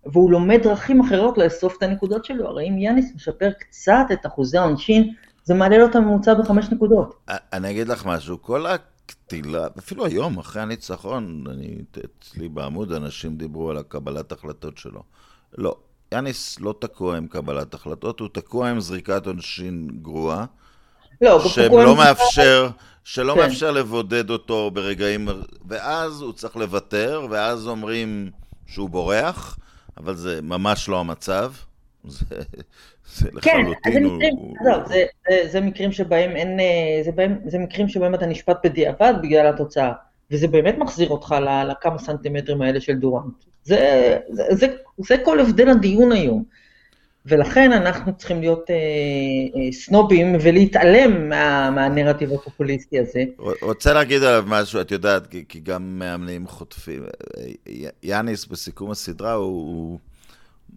והוא 0.06 0.30
לומד 0.30 0.62
דרכים 0.62 1.00
אחרות 1.00 1.38
לאסוף 1.38 1.76
את 1.78 1.82
הנקודות 1.82 2.24
שלו. 2.24 2.48
הרי 2.48 2.68
אם 2.68 2.78
יאניס 2.78 3.14
משפר 3.14 3.50
קצת 3.60 4.06
את 4.12 4.26
אחוזי 4.26 4.58
העונשין, 4.58 5.12
זה 5.44 5.54
מעלה 5.54 5.78
לו 5.78 5.86
את 5.86 5.96
הממוצע 5.96 6.34
בחמש 6.34 6.70
נקודות. 6.72 7.14
אני 7.28 7.70
אגיד 7.70 7.88
לך 7.88 8.06
משהו, 8.06 8.42
כל 8.42 8.66
הקטילה, 9.08 9.66
אפילו 9.78 10.06
היום, 10.06 10.38
אחרי 10.38 10.62
הניצחון, 10.62 11.44
אני, 11.50 11.76
אצלי 12.18 12.48
בעמוד 12.48 12.92
אנשים 12.92 13.36
דיברו 13.36 13.70
על 13.70 13.78
הקבלת 13.78 14.32
החלטות 14.32 14.78
שלו. 14.78 15.02
לא, 15.58 15.76
יאניס 16.12 16.60
לא 16.60 16.74
תקוע 16.80 17.16
עם 17.16 17.26
קבלת 17.26 17.74
החלטות, 17.74 18.20
הוא 18.20 18.28
תקוע 18.32 18.68
עם 18.68 18.80
זריקת 18.80 19.26
עונשין 19.26 19.88
גרועה. 20.02 20.44
לא, 21.20 21.48
שלא 21.48 21.96
מאפשר, 21.96 22.68
שלא 23.04 23.34
כן. 23.34 23.40
מאפשר 23.40 23.70
לבודד 23.70 24.30
אותו 24.30 24.70
ברגעים, 24.70 25.28
ואז 25.68 26.20
הוא 26.20 26.32
צריך 26.32 26.56
לוותר, 26.56 27.26
ואז 27.30 27.68
אומרים 27.68 28.30
שהוא 28.66 28.90
בורח, 28.90 29.58
אבל 29.96 30.14
זה 30.14 30.40
ממש 30.42 30.88
לא 30.88 31.00
המצב. 31.00 31.52
זה, 32.04 32.36
זה 33.14 33.28
כן, 33.42 33.60
לחלוטין... 33.60 34.20
כן, 34.20 34.36
הוא... 34.36 34.56
לא, 34.64 34.88
זה, 34.88 35.04
זה, 35.28 35.48
זה 35.50 35.60
מקרים 35.60 35.92
שבהם 35.92 36.36
אין... 36.36 36.60
אה, 36.60 37.02
זה, 37.04 37.12
בהם, 37.12 37.38
זה 37.46 37.58
מקרים 37.58 37.88
שבהם 37.88 38.14
אתה 38.14 38.26
נשפט 38.26 38.56
בדיעבד 38.64 39.14
בגלל 39.22 39.46
התוצאה. 39.46 39.92
וזה 40.30 40.48
באמת 40.48 40.78
מחזיר 40.78 41.08
אותך 41.08 41.34
לכמה 41.70 41.98
סנטימטרים 41.98 42.62
האלה 42.62 42.80
של 42.80 42.94
דורנט. 42.94 43.34
זה, 43.64 44.18
זה, 44.30 44.42
זה, 44.50 44.66
זה 44.98 45.16
כל 45.24 45.40
הבדל 45.40 45.68
הדיון 45.68 46.12
היום. 46.12 46.44
ולכן 47.26 47.72
אנחנו 47.72 48.16
צריכים 48.16 48.40
להיות 48.40 48.70
אה, 48.70 48.74
אה, 48.74 49.72
סנובים 49.72 50.36
ולהתעלם 50.42 51.28
מה, 51.28 51.70
מהנרטיב 51.70 52.32
הפופוליסטי 52.32 52.98
הזה. 52.98 53.24
רוצה 53.62 53.92
להגיד 53.92 54.22
עליו 54.22 54.44
משהו, 54.46 54.80
את 54.80 54.90
יודעת, 54.90 55.26
כי, 55.26 55.44
כי 55.48 55.60
גם 55.60 55.98
מאמנים 55.98 56.46
חוטפים. 56.46 57.02
יאניס 58.02 58.46
בסיכום 58.46 58.90
הסדרה, 58.90 59.32
הוא, 59.32 59.46
הוא, 59.46 59.98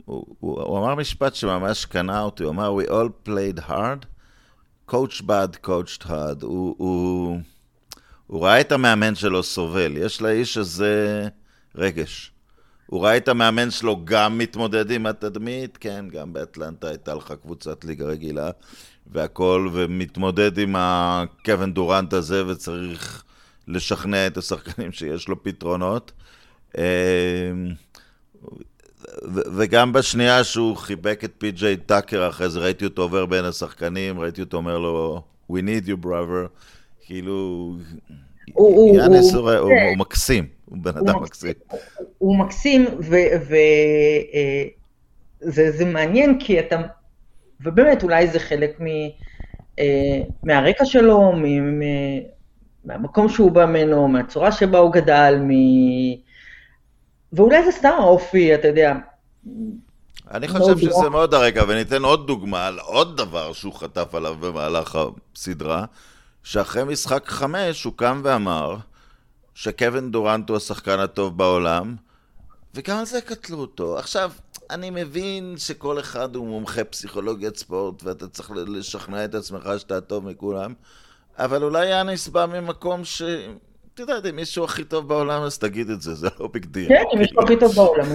הוא, 0.06 0.26
הוא 0.40 0.80
אמר 0.80 0.96
משפט 0.96 1.36
שממש 1.36 1.86
קנה 1.86 2.22
אותי, 2.22 2.44
הוא 2.44 2.52
אמר, 2.52 2.76
We 2.78 2.90
all 2.90 3.30
played 3.30 3.70
hard, 3.70 4.06
coach 4.92 5.22
bad, 5.22 5.66
coached 5.66 6.04
hard. 6.04 6.42
הוא, 6.42 6.76
הוא, 6.78 7.40
הוא 8.28 8.46
ראה 8.46 8.62
את 8.62 8.72
המאמן 8.72 9.16
שלו 9.16 9.44
סובל, 9.44 9.98
יש 9.98 10.22
לאיש 10.22 10.58
הזה 10.58 11.28
רגש. 11.76 12.32
הוא 12.86 13.04
ראה 13.04 13.18
את 13.18 13.28
המאמן 13.28 13.72
שלו 13.72 14.06
גם 14.06 14.38
מתמודד 14.38 14.92
עם 14.92 15.06
התדמית, 15.06 15.78
כן, 15.78 16.06
גם 16.12 16.34
באטלנטה 16.34 16.88
הייתה 16.88 17.16
לך 17.16 17.34
קבוצת 17.42 17.86
ליגה 17.86 18.06
רגילה 18.06 18.52
והכל, 19.08 19.70
ומתמודד 19.74 20.58
עם 20.58 20.76
הקווין 20.78 21.74
דורנט 21.74 22.14
הזה 22.14 22.48
וצריך 22.48 23.24
לשכנע 23.68 24.28
את 24.28 24.38
השחקנים 24.38 24.92
שיש 24.98 25.28
לו 25.28 25.44
פתרונות. 25.44 26.12
וגם 29.34 29.94
בשנייה 29.94 30.44
שהוא 30.44 30.76
חיבק 30.78 31.24
את 31.24 31.32
פי.ג'יי 31.38 31.78
טאקר 31.78 32.30
אחרי 32.30 32.50
זה, 32.50 32.60
ראיתי 32.60 32.86
אותו 32.86 33.02
עובר 33.02 33.26
בין 33.26 33.46
השחקנים, 33.46 34.20
ראיתי 34.20 34.42
אותו 34.42 34.58
אומר 34.58 34.78
לו, 34.78 35.22
We 35.52 35.56
need 35.56 35.88
you 35.88 36.06
brother, 36.06 36.48
כאילו, 37.06 37.74
יאנס 38.94 39.34
הוא 39.34 39.98
מקסים. 39.98 40.48
הוא 40.66 40.78
בן 40.82 40.98
אדם 40.98 41.24
מקסים. 41.24 41.54
הוא 42.18 42.38
מקסים, 42.38 42.86
וזה 45.42 45.84
אה, 45.84 45.92
מעניין 45.92 46.40
כי 46.40 46.60
אתה, 46.60 46.82
ובאמת 47.62 48.04
אולי 48.04 48.28
זה 48.28 48.40
חלק 48.40 48.80
אה, 49.80 50.22
מהרקע 50.44 50.86
שלו, 50.86 51.34
מהמקום 52.84 53.30
שהוא 53.30 53.52
בא 53.52 53.66
ממנו, 53.66 54.08
מהצורה 54.08 54.52
שבה 54.52 54.80
הוא 54.80 54.94
גדל, 54.94 55.40
ואולי 57.34 57.66
זה 57.66 57.72
סתם 57.72 57.94
האופי, 57.98 58.56
אתה 58.56 58.68
יודע. 58.68 58.94
אני 60.32 60.48
חושב 60.48 60.78
שזה 60.78 61.10
מאוד 61.10 61.34
הרקע, 61.34 61.64
וניתן 61.68 62.04
עוד 62.04 62.28
דוגמה 62.28 62.68
על 62.68 62.80
עוד 62.80 63.18
דבר 63.18 63.54
שהוא 63.54 63.74
חטף 63.74 64.16
עליו 64.16 64.36
במהלך 64.40 64.98
הסדרה, 65.36 65.86
שאחרי 66.44 66.84
משחק 66.84 67.24
חמש 67.28 67.84
הוא 67.84 67.94
קם 67.96 68.22
ואמר, 68.24 68.76
שקווין 69.54 70.12
דורנט 70.12 70.50
הוא 70.50 70.58
השחקן 70.58 71.00
הטוב 71.00 71.38
בעולם, 71.38 71.96
וגם 72.76 72.98
על 72.98 73.06
זה 73.06 73.22
קטלו 73.22 73.58
אותו. 73.58 73.98
עכשיו, 73.98 74.32
אני 74.70 74.90
מבין 74.90 75.56
שכל 75.58 76.00
אחד 76.00 76.36
הוא 76.36 76.48
מומחה 76.48 76.84
פסיכולוגיית 76.84 77.58
ספורט, 77.58 78.04
ואתה 78.04 78.28
צריך 78.28 78.52
לשכנע 78.68 79.26
את 79.26 79.36
עצמך 79.36 79.70
שאתה 79.78 79.98
הטוב 79.98 80.26
מכולם, 80.26 80.74
אבל 81.38 81.64
אולי 81.64 81.88
יאניס 81.88 82.28
בא 82.28 82.46
ממקום 82.46 83.06
ש... 83.06 83.22
את 83.98 84.02
יודעת, 84.02 84.26
אם 84.26 84.36
מישהו 84.36 84.64
הכי 84.64 84.84
טוב 84.84 85.08
בעולם, 85.08 85.42
אז 85.42 85.58
תגיד 85.58 85.90
את 85.90 86.02
זה, 86.02 86.14
זה 86.14 86.28
לא 86.40 86.48
big 86.54 86.66
deal. 86.66 86.88
כן, 86.88 87.04
אם 87.14 87.20
מישהו 87.20 87.40
הכי 87.44 87.60
טוב 87.60 87.76
בעולם, 87.76 88.06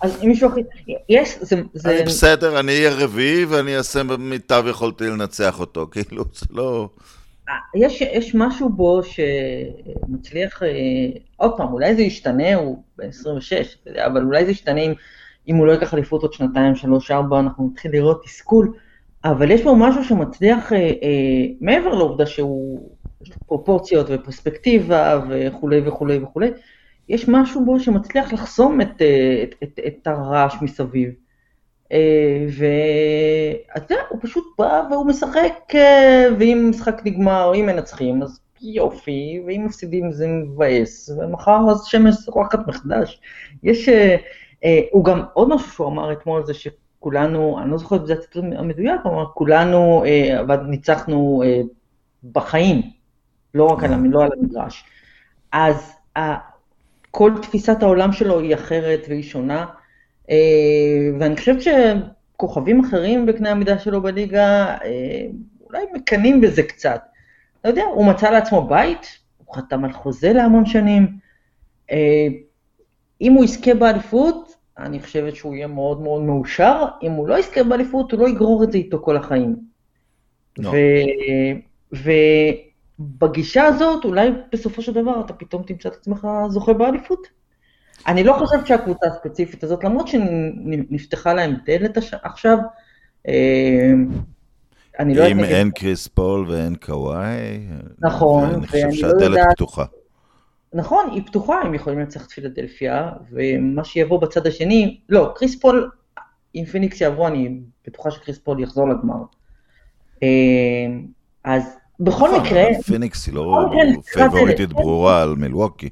אז 0.00 0.22
אם 0.22 0.28
מישהו 0.28 0.48
הכי... 0.48 0.60
יש, 1.08 1.38
זה... 1.40 1.56
אני 1.84 2.02
בסדר, 2.02 2.60
אני 2.60 2.72
אהיה 2.72 2.90
רביעי 2.94 3.44
ואני 3.44 3.76
אעשה 3.76 4.02
מיטב 4.18 4.64
יכולתי 4.70 5.04
לנצח 5.04 5.60
אותו, 5.60 5.88
כאילו, 5.90 6.24
זה 6.34 6.46
לא... 6.50 6.88
יש, 7.74 8.00
יש 8.00 8.34
משהו 8.34 8.68
בו 8.68 9.00
שמצליח, 9.02 10.62
אה, 10.62 10.68
עוד 11.36 11.56
פעם, 11.56 11.72
אולי 11.72 11.94
זה 11.94 12.02
ישתנה, 12.02 12.54
הוא 12.54 12.82
בן 12.98 13.08
26, 13.08 13.76
אבל 13.96 14.22
אולי 14.22 14.44
זה 14.44 14.50
ישתנה 14.50 14.80
אם, 14.80 14.92
אם 15.48 15.56
הוא 15.56 15.66
לא 15.66 15.72
ייקח 15.72 15.94
אליפות 15.94 16.22
עוד 16.22 16.32
שנתיים, 16.32 16.76
שלוש, 16.76 17.10
ארבע, 17.10 17.40
אנחנו 17.40 17.70
נתחיל 17.72 17.92
לראות 17.92 18.24
תסכול, 18.24 18.72
אבל 19.24 19.50
יש 19.50 19.62
בו 19.62 19.76
משהו 19.76 20.04
שמצליח, 20.04 20.72
אה, 20.72 20.78
אה, 20.78 21.46
מעבר 21.60 21.94
לעובדה 21.94 22.26
שהוא, 22.26 22.90
פרופורציות 23.46 24.06
ופרספקטיבה 24.10 25.20
וכולי 25.28 25.80
וכולי 25.88 26.18
וכולי, 26.18 26.50
יש 27.08 27.28
משהו 27.28 27.64
בו 27.64 27.80
שמצליח 27.80 28.32
לחסום 28.32 28.80
את, 28.80 29.02
אה, 29.02 29.42
את, 29.42 29.54
את, 29.62 29.80
את 29.86 30.06
הרעש 30.06 30.54
מסביב. 30.62 31.10
אה, 31.92 32.46
ואתה 32.48 33.94
יודע, 33.94 34.02
הוא 34.08 34.18
פשוט 34.22 34.44
בא 34.58 34.82
והוא 34.90 35.06
משחק, 35.06 35.74
אה, 35.74 36.26
ואם 36.38 36.66
משחק 36.70 37.02
נגמר, 37.04 37.52
אם 37.54 37.66
מנצחים, 37.66 38.22
אז 38.22 38.40
יופי, 38.62 39.42
ואם 39.46 39.64
מפסידים 39.66 40.12
זה 40.12 40.26
מבאס, 40.28 41.10
ומחר 41.18 41.60
אז 41.70 41.84
שמש 41.84 42.14
זורחת 42.14 42.68
מחדש. 42.68 43.20
יש, 43.62 43.88
הוא 44.92 45.04
גם, 45.04 45.22
עוד 45.32 45.48
משהו 45.48 45.70
שהוא 45.70 45.86
אמר 45.86 46.12
אתמול 46.12 46.46
זה 46.46 46.54
שכולנו, 46.54 47.58
אני 47.62 47.70
לא 47.70 47.78
זוכרת 47.78 48.00
את 48.00 48.06
זה 48.06 48.12
הציטוט 48.12 48.44
המדויק, 48.56 49.00
אמר, 49.06 49.26
כולנו 49.34 50.04
אבל 50.40 50.56
ניצחנו 50.56 51.42
בחיים, 52.32 52.82
לא 53.56 53.64
רק 53.64 53.84
על, 53.84 53.90
לא 54.10 54.24
על 54.24 54.30
המגרש. 54.38 54.84
אז 55.52 55.92
כל 57.10 57.32
תפיסת 57.42 57.82
העולם 57.82 58.12
שלו 58.12 58.40
היא 58.40 58.54
אחרת 58.54 59.06
והיא 59.08 59.22
שונה. 59.22 59.66
אה, 60.30 61.10
ואני 61.20 61.36
חושבת 61.36 61.58
שכוכבים 61.62 62.80
אחרים 62.80 63.26
בקנה 63.26 63.50
המידה 63.50 63.78
שלו 63.78 64.02
בליגה, 64.02 64.76
אה, 64.84 65.26
אולי 65.66 65.84
מקנאים 65.94 66.40
בזה 66.40 66.62
קצת. 66.62 67.00
אתה 67.60 67.68
יודע, 67.68 67.82
הוא 67.82 68.06
מצא 68.06 68.30
לעצמו 68.30 68.68
בית, 68.68 69.18
הוא 69.44 69.56
חתם 69.56 69.84
על 69.84 69.92
חוזה 69.92 70.32
להמון 70.32 70.66
שנים. 70.66 71.16
אה, 71.90 72.26
אם 73.20 73.32
הוא 73.32 73.44
יזכה 73.44 73.74
באליפות, 73.74 74.56
אני 74.78 75.00
חושבת 75.00 75.36
שהוא 75.36 75.54
יהיה 75.54 75.66
מאוד 75.66 76.00
מאוד 76.00 76.22
מאושר. 76.22 76.84
אם 77.02 77.12
הוא 77.12 77.28
לא 77.28 77.38
יזכה 77.38 77.62
באליפות, 77.62 78.12
הוא 78.12 78.20
לא 78.20 78.28
יגרור 78.28 78.64
את 78.64 78.72
זה 78.72 78.78
איתו 78.78 79.02
כל 79.02 79.16
החיים. 79.16 79.56
No. 80.60 80.62
לא. 80.62 80.72
ובגישה 82.98 83.64
הזאת, 83.64 84.04
אולי 84.04 84.30
בסופו 84.52 84.82
של 84.82 84.92
דבר 84.92 85.20
אתה 85.20 85.32
פתאום 85.32 85.62
תמצא 85.62 85.88
את 85.88 85.94
עצמך 85.94 86.26
זוכה 86.48 86.72
באליפות. 86.72 87.26
אני 88.06 88.24
לא 88.24 88.36
חושבת 88.38 88.66
שהקבוצה 88.66 89.06
הספציפית 89.06 89.64
הזאת, 89.64 89.84
למרות 89.84 90.08
שנפתחה 90.08 91.34
להם 91.34 91.56
דלת 91.66 91.98
עכשיו, 92.22 92.58
אה, 93.28 93.92
אני 94.98 95.14
לא 95.14 95.22
יודעת... 95.22 95.38
אם 95.38 95.44
אין 95.44 95.70
קריס 95.70 96.08
פול 96.08 96.50
ואין 96.50 96.74
קוואי, 96.74 97.66
נכון, 97.98 98.50
ואני 98.50 98.66
חושב 98.66 98.90
שהדלת 98.92 99.38
לא 99.38 99.52
פתוחה. 99.54 99.84
נכון, 100.74 101.10
היא 101.12 101.22
פתוחה, 101.26 101.60
הם 101.60 101.74
יכולים 101.74 101.98
לנצח 101.98 102.26
את 102.26 102.30
פילדלפיה, 102.30 103.10
ומה 103.30 103.84
שיבוא 103.84 104.20
בצד 104.20 104.46
השני, 104.46 105.00
לא, 105.08 105.32
קריס 105.34 105.60
פול, 105.60 105.90
אם 106.54 106.64
פיניקס 106.64 107.00
יעברו, 107.00 107.26
אני 107.26 107.60
בטוחה 107.86 108.10
שקריס 108.10 108.38
פול 108.38 108.60
יחזור 108.60 108.88
לגמר. 108.88 109.22
אה, 110.22 110.28
אז 111.44 111.75
בכל 112.00 112.28
נכון, 112.28 112.40
מקרה... 112.40 112.64
פיניקס 112.86 113.26
היא 113.26 113.34
לא 113.34 113.70
פייבוריטית 114.12 114.72
ברורה 114.72 115.22
על 115.22 115.34
מילווקי. 115.34 115.88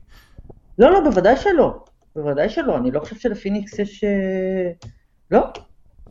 לא, 0.79 0.93
לא, 0.93 1.01
בוודאי 1.01 1.37
שלא. 1.37 1.85
בוודאי 2.17 2.49
שלא, 2.49 2.77
אני 2.77 2.91
לא 2.91 3.01
חושב 3.01 3.17
שלפיניקס 3.17 3.79
יש... 3.79 4.05
אה, 4.05 4.71
לא, 5.31 5.41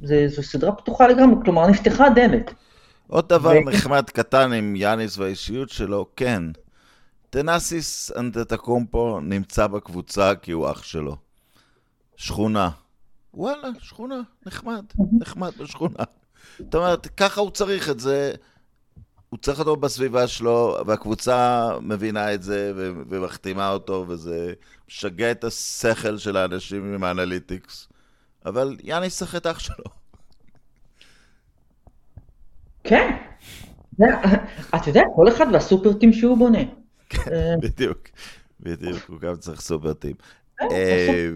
זה, 0.02 0.26
זו 0.28 0.44
סדרה 0.44 0.72
פתוחה 0.72 1.08
לגמרי, 1.08 1.36
כלומר 1.44 1.68
נפתחה 1.68 2.10
דלת. 2.10 2.54
עוד 3.08 3.30
דבר. 3.30 3.54
נחמד 3.60 4.10
קטן 4.10 4.54
עם 4.54 4.76
יאניס 4.76 5.18
והאישיות 5.18 5.70
שלו, 5.70 6.06
כן, 6.16 6.44
טנאסיס 7.30 8.12
אנטטקומפו 8.18 9.20
נמצא 9.20 9.68
בקבוצה 9.68 10.36
כי 10.42 10.52
הוא 10.52 10.72
אח 10.72 10.84
שלו. 10.84 11.16
שכונה. 12.16 12.70
וואלה, 13.34 13.68
שכונה, 13.80 14.22
נחמד, 14.46 14.84
נחמד 15.20 15.52
בשכונה. 15.60 16.04
זאת 16.60 16.76
אומרת, 16.76 17.08
ככה 17.08 17.42
הוא 17.42 17.52
צריך 17.52 17.90
את 17.90 18.00
זה. 18.00 18.34
הוא 19.34 19.40
צריך 19.42 19.60
אותו 19.60 19.76
בסביבה 19.76 20.28
שלו, 20.28 20.78
והקבוצה 20.86 21.70
מבינה 21.82 22.34
את 22.34 22.44
זה 22.44 22.74
ומחתימה 23.10 23.70
אותו, 23.70 24.06
וזה 24.08 24.54
משגע 24.90 25.32
את 25.32 25.44
השכל 25.44 26.18
של 26.18 26.38
האנשים 26.38 26.94
עם 26.94 27.04
האנליטיקס. 27.04 27.88
אבל 28.46 28.78
יאני 28.84 29.08
את 29.38 29.48
אח 29.48 29.60
שלו. 29.60 29.86
כן. 32.84 33.18
אתה 34.76 34.90
יודע, 34.90 35.02
כל 35.16 35.28
אחד 35.28 35.46
והסופרטים 35.54 36.14
שהוא 36.14 36.38
בונה. 36.38 36.64
כן, 37.10 37.34
אה. 37.34 37.56
בדיוק, 37.62 38.00
בדיוק, 38.60 39.04
הוא 39.08 39.20
גם 39.20 39.36
צריך 39.36 39.62
סופרטים. 39.62 40.16
אה, 40.62 40.68
אה, 40.72 41.30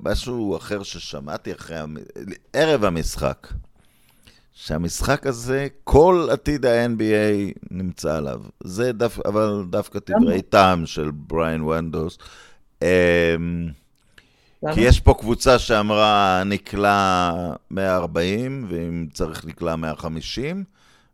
משהו 0.00 0.56
אחר 0.56 0.82
ששמעתי 0.82 1.52
אחרי, 1.52 1.76
ערב 2.52 2.84
המשחק. 2.84 3.48
שהמשחק 4.60 5.26
הזה, 5.26 5.66
כל 5.84 6.28
עתיד 6.32 6.66
ה-NBA 6.66 7.58
נמצא 7.70 8.16
עליו. 8.16 8.40
זה 8.64 8.92
דו, 8.92 9.06
אבל 9.24 9.64
דווקא 9.70 9.98
דברי 10.06 10.42
טעם 10.42 10.86
של 10.86 11.10
בריין 11.10 11.62
ונדוס. 11.62 12.18
אמ, 12.82 12.88
כי 14.74 14.80
יש 14.80 15.00
פה 15.00 15.14
קבוצה 15.14 15.58
שאמרה 15.58 16.42
נקלע 16.46 17.30
140, 17.70 18.66
ואם 18.68 19.06
צריך 19.12 19.44
נקלע 19.44 19.76
150, 19.76 20.64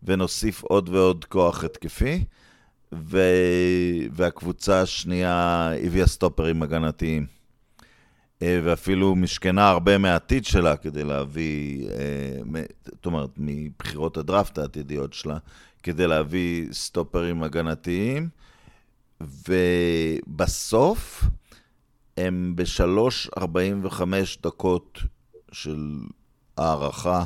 ונוסיף 0.02 0.62
עוד 0.62 0.88
ועוד 0.88 1.24
כוח 1.24 1.64
התקפי, 1.64 2.24
ו... 2.92 3.20
והקבוצה 4.12 4.80
השנייה 4.80 5.70
הביאה 5.84 6.06
סטופרים 6.06 6.62
הגנתיים. 6.62 7.26
אה, 8.42 8.60
ואפילו 8.64 9.14
משכנה 9.14 9.68
הרבה 9.68 9.98
מהעתיד 9.98 10.44
שלה 10.44 10.76
כדי 10.76 11.04
להביא, 11.04 11.88
אה, 11.88 12.62
זאת 12.84 13.06
אומרת, 13.06 13.30
מבחירות 13.36 14.16
הדראפט 14.16 14.58
העתידיות 14.58 15.12
שלה, 15.12 15.38
כדי 15.82 16.06
להביא 16.06 16.66
סטופרים 16.72 17.42
הגנתיים, 17.42 18.28
ובסוף 19.48 21.24
הם 22.16 22.56
ב-3.45 22.56 24.02
דקות 24.42 24.98
של 25.52 25.98
הערכה 26.56 27.24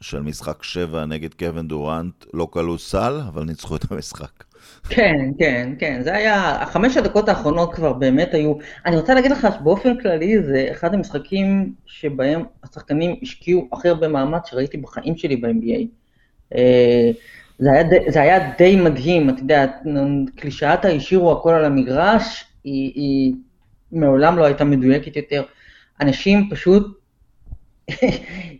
של 0.00 0.20
משחק 0.20 0.62
7 0.62 1.04
נגד 1.04 1.34
קווין 1.34 1.68
דורנט, 1.68 2.24
לא 2.34 2.48
כלו 2.50 2.78
סל, 2.78 3.20
אבל 3.28 3.44
ניצחו 3.44 3.76
את 3.76 3.92
המשחק. 3.92 4.44
כן, 4.88 5.30
כן, 5.38 5.72
כן, 5.78 6.02
זה 6.02 6.14
היה, 6.14 6.62
החמש 6.62 6.96
הדקות 6.96 7.28
האחרונות 7.28 7.74
כבר 7.74 7.92
באמת 7.92 8.34
היו, 8.34 8.54
אני 8.86 8.96
רוצה 8.96 9.14
להגיד 9.14 9.30
לך 9.30 9.48
שבאופן 9.58 10.00
כללי 10.00 10.42
זה 10.42 10.68
אחד 10.70 10.94
המשחקים 10.94 11.72
שבהם 11.86 12.42
השחקנים 12.64 13.16
השקיעו 13.22 13.68
הכי 13.72 13.88
הרבה 13.88 14.08
מאמץ 14.08 14.50
שראיתי 14.50 14.76
בחיים 14.76 15.16
שלי 15.16 15.36
ב-NBA. 15.36 15.86
אה, 16.54 17.10
זה 17.58 17.82
זה 18.08 18.20
היה 18.20 18.52
די 18.58 18.76
מדהים, 18.76 19.30
אתה 19.30 19.40
יודע, 19.40 19.66
קלישאת 20.36 20.84
הישירו 20.84 21.32
הכל 21.32 21.50
על 21.52 21.64
המגרש, 21.64 22.44
היא, 22.64 22.92
היא 22.94 23.34
מעולם 23.92 24.38
לא 24.38 24.44
הייתה 24.44 24.64
מדויקת 24.64 25.16
יותר. 25.16 25.42
אנשים 26.00 26.48
פשוט 26.50 27.01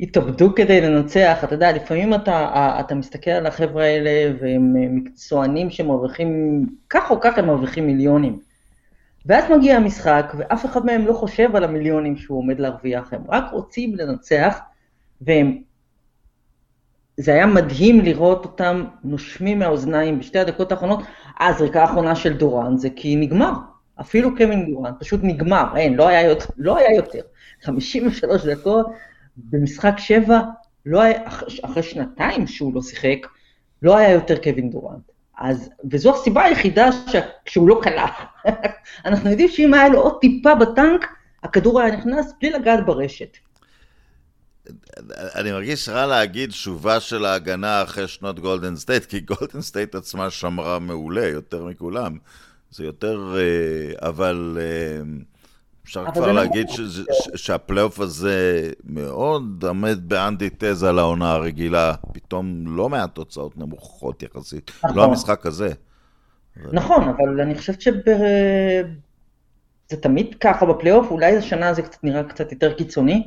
התאבדו 0.01 0.55
כדי 0.55 0.81
לנצח, 0.81 1.45
אתה 1.45 1.55
יודע, 1.55 1.73
לפעמים 1.73 2.15
אתה, 2.15 2.77
אתה 2.81 2.95
מסתכל 2.95 3.31
על 3.31 3.47
החבר'ה 3.47 3.85
האלה 3.85 4.33
והם 4.41 4.75
מקצוענים 4.97 5.71
שמרוויחים, 5.71 6.67
כך 6.91 7.11
או 7.11 7.21
כך 7.21 7.39
הם 7.39 7.47
מרוויחים 7.47 7.87
מיליונים. 7.87 8.39
ואז 9.27 9.45
מגיע 9.51 9.77
המשחק 9.77 10.33
ואף 10.39 10.65
אחד 10.65 10.87
מהם 10.87 11.07
לא 11.07 11.13
חושב 11.13 11.57
על 11.57 11.65
המיליונים 11.65 12.17
שהוא 12.17 12.39
עומד 12.39 12.61
להרוויח, 12.61 13.13
הם 13.13 13.23
רק 13.29 13.45
רוצים 13.53 13.95
לנצח 13.95 14.59
והם... 15.21 15.63
זה 17.17 17.33
היה 17.35 17.47
מדהים 17.47 18.01
לראות 18.01 18.45
אותם 18.45 18.85
נושמים 19.05 19.59
מהאוזניים 19.59 20.19
בשתי 20.19 20.39
הדקות 20.39 20.73
האחרונות, 20.73 21.01
הזריקה 21.41 21.81
האחרונה 21.81 22.15
של 22.15 22.33
דורן 22.33 22.77
זה 22.77 22.89
כי 22.97 23.17
נגמר, 23.17 23.53
אפילו 24.01 24.37
קווין 24.37 24.71
דורן, 24.71 24.93
פשוט 25.01 25.21
נגמר, 25.23 25.65
אין, 25.77 25.95
לא 25.95 26.09
היה 26.09 26.35
לא 26.57 26.77
היה 26.77 26.97
יותר. 26.97 27.21
53 27.63 28.47
דקות, 28.47 28.87
במשחק 29.37 29.95
שבע, 29.99 30.41
לא 30.87 31.03
היה, 31.03 31.23
אחרי 31.63 31.83
שנתיים 31.83 32.47
שהוא 32.47 32.75
לא 32.75 32.83
שיחק, 32.83 33.27
לא 33.83 33.97
היה 33.97 34.11
יותר 34.11 34.37
קווין 34.37 34.71
דורנט. 34.71 35.13
אז, 35.39 35.71
וזו 35.91 36.15
הסיבה 36.15 36.45
היחידה 36.45 36.93
ש... 36.93 37.17
שהוא 37.47 37.69
לא 37.69 37.81
קלע. 37.83 38.07
אנחנו 39.07 39.31
יודעים 39.31 39.49
שאם 39.49 39.75
היה 39.75 39.89
לו 39.89 40.01
עוד 40.01 40.19
טיפה 40.21 40.55
בטנק, 40.55 41.07
הכדור 41.43 41.81
היה 41.81 41.97
נכנס 41.97 42.33
בלי 42.41 42.51
לגעת 42.51 42.87
ברשת. 42.87 43.37
אני 45.11 45.53
מרגיש 45.53 45.89
רע 45.89 46.07
להגיד 46.07 46.53
שובה 46.53 47.01
של 47.01 47.25
ההגנה 47.25 47.83
אחרי 47.83 48.09
שנות 48.09 48.41
גולדן 48.41 48.77
סטייט, 48.77 49.05
כי 49.05 49.21
גולדן 49.21 49.61
סטייט 49.61 49.95
עצמה 49.95 50.31
שמרה 50.31 50.79
מעולה 50.79 51.27
יותר 51.27 51.65
מכולם. 51.65 52.19
זה 52.71 52.85
יותר, 52.85 53.35
אה, 53.37 54.09
אבל 54.09 54.59
אה, 54.61 55.03
אפשר 55.85 56.05
כבר 56.13 56.25
זה 56.25 56.33
להגיד. 56.33 56.69
שזה- 56.69 57.03
ש- 57.13 57.47
שהפלייאוף 57.47 58.01
הזה 58.01 58.69
מאוד 58.85 59.65
עומד 59.69 59.99
באנטיתזה 60.09 60.93
לעונה 60.93 61.33
הרגילה. 61.33 61.95
פתאום 62.13 62.77
לא 62.77 62.89
מעט 62.89 63.15
תוצאות 63.15 63.59
נמוכות 63.59 64.23
יחסית. 64.23 64.71
נכון. 64.85 64.97
לא 64.97 65.05
המשחק 65.05 65.47
הזה. 65.47 65.73
נכון, 66.73 67.03
אבל 67.09 67.41
אני 67.41 67.55
חושבת 67.55 67.81
שזה 67.81 68.83
תמיד 70.01 70.35
ככה 70.41 70.67
בפלייאוף, 70.67 71.11
אולי 71.11 71.37
השנה 71.37 71.75
זה 71.75 71.83
קצת 71.83 72.05
נראה 72.05 72.23
קצת 72.23 72.53
יותר 72.53 72.73
קיצוני, 72.73 73.25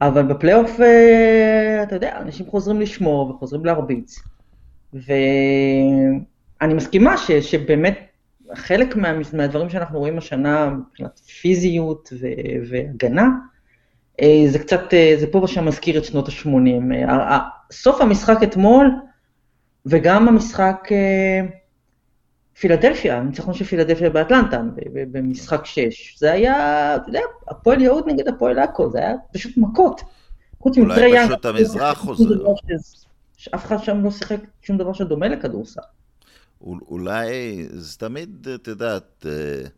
אבל 0.00 0.22
בפלייאוף, 0.22 0.80
אה, 0.80 1.82
אתה 1.82 1.96
יודע, 1.96 2.18
אנשים 2.20 2.46
חוזרים 2.46 2.80
לשמור 2.80 3.30
וחוזרים 3.30 3.64
להרביץ. 3.64 4.18
ואני 4.92 5.14
מסכימה 6.74 7.16
ש, 7.16 7.30
שבאמת 7.32 8.05
חלק 8.56 8.96
מה, 8.96 9.12
מהדברים 9.32 9.70
שאנחנו 9.70 9.98
רואים 9.98 10.18
השנה 10.18 10.70
מבחינת 10.70 11.18
פיזיות 11.18 12.12
ו, 12.20 12.26
והגנה, 12.70 13.26
אה, 14.20 14.44
זה 14.48 14.58
קצת, 14.58 14.94
אה, 14.94 15.14
זה 15.20 15.26
פה 15.26 15.38
ושם 15.38 15.64
מזכיר 15.64 15.98
את 15.98 16.04
שנות 16.04 16.28
ה-80. 16.28 16.94
סוף 17.72 18.00
המשחק 18.00 18.42
אתמול, 18.42 18.90
וגם 19.86 20.28
המשחק 20.28 20.88
אה, 20.90 21.40
פילדלפיה, 22.58 23.18
הניצחון 23.18 23.54
של 23.54 23.64
פילדלפיה 23.64 24.10
באטלנטה, 24.10 24.62
במשחק 24.92 25.66
6. 25.66 26.18
זה 26.18 26.32
היה, 26.32 26.96
אתה 26.96 27.08
יודע, 27.08 27.20
הפועל 27.48 27.80
יהוד 27.80 28.04
נגד 28.06 28.28
הפועל 28.28 28.58
עכו, 28.58 28.90
זה 28.90 28.98
היה 28.98 29.14
פשוט 29.32 29.56
מכות. 29.56 30.00
חוץ 30.58 30.78
אולי 30.78 30.94
מטרי 30.94 31.26
פשוט 31.26 31.46
המזרח 31.46 31.98
חוזר. 31.98 32.34
שאף 33.36 33.64
אחד 33.66 33.82
שם 33.82 34.04
לא 34.04 34.10
שיחק 34.10 34.36
שום 34.62 34.78
דבר 34.78 34.92
שדומה 34.92 35.28
לכדורסל. 35.28 35.80
אול- 36.60 36.80
אולי, 36.88 37.66
זה 37.70 37.98
תמיד, 37.98 38.48
את 38.54 38.68
יודעת, 38.68 39.26
אה, 39.28 39.68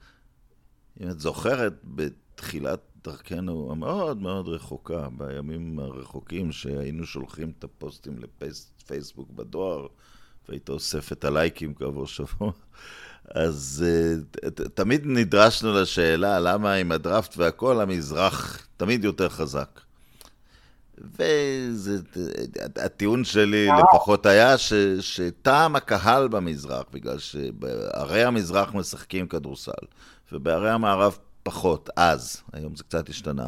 אם 1.00 1.10
את 1.10 1.20
זוכרת, 1.20 1.72
בתחילת 1.84 2.80
דרכנו 3.04 3.68
המאוד 3.72 4.18
מאוד 4.18 4.48
רחוקה, 4.48 5.08
בימים 5.16 5.78
הרחוקים 5.78 6.52
שהיינו 6.52 7.06
שולחים 7.06 7.52
את 7.58 7.64
הפוסטים 7.64 8.18
לפייסבוק 8.82 9.30
בדואר, 9.30 9.86
והיית 10.48 10.68
אוסף 10.68 11.12
את 11.12 11.24
הלייקים 11.24 11.74
כעבור 11.74 12.06
שבוע, 12.06 12.52
אז 13.24 13.84
אה, 13.86 14.50
תמיד 14.74 15.02
נדרשנו 15.04 15.72
לשאלה 15.72 16.40
למה 16.40 16.74
עם 16.74 16.92
הדראפט 16.92 17.36
והכל 17.36 17.80
המזרח 17.80 18.66
תמיד 18.76 19.04
יותר 19.04 19.28
חזק. 19.28 19.80
והטיעון 22.76 23.24
שלי 23.24 23.68
לפחות 23.82 24.26
היה 24.26 24.58
ש, 24.58 24.72
שטעם 25.00 25.76
הקהל 25.76 26.28
במזרח, 26.28 26.84
בגלל 26.92 27.18
שבערי 27.18 28.24
המזרח 28.24 28.74
משחקים 28.74 29.26
כדורסל, 29.26 29.86
ובערי 30.32 30.70
המערב 30.70 31.18
פחות, 31.42 31.90
אז, 31.96 32.42
היום 32.52 32.76
זה 32.76 32.84
קצת 32.84 33.08
השתנה. 33.08 33.46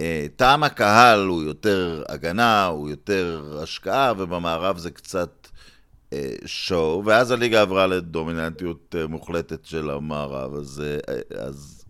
אה, 0.00 0.26
טעם 0.36 0.62
הקהל 0.62 1.26
הוא 1.26 1.42
יותר 1.42 2.02
הגנה, 2.08 2.66
הוא 2.66 2.90
יותר 2.90 3.58
השקעה, 3.62 4.12
ובמערב 4.18 4.78
זה 4.78 4.90
קצת 4.90 5.48
אה, 6.12 6.32
שואו, 6.46 7.02
ואז 7.04 7.30
הליגה 7.30 7.62
עברה 7.62 7.86
לדומיננטיות 7.86 8.94
אה, 8.98 9.06
מוחלטת 9.06 9.64
של 9.64 9.90
המערב, 9.90 10.54
אז, 10.54 10.82
אה, 11.08 11.46
אז... 11.46 11.84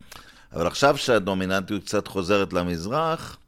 אבל 0.53 0.67
עכשיו 0.67 0.97
שהדומיננטיות 0.97 1.83
קצת 1.83 2.09
חוזרת 2.09 2.53
למזרח, 2.53 3.39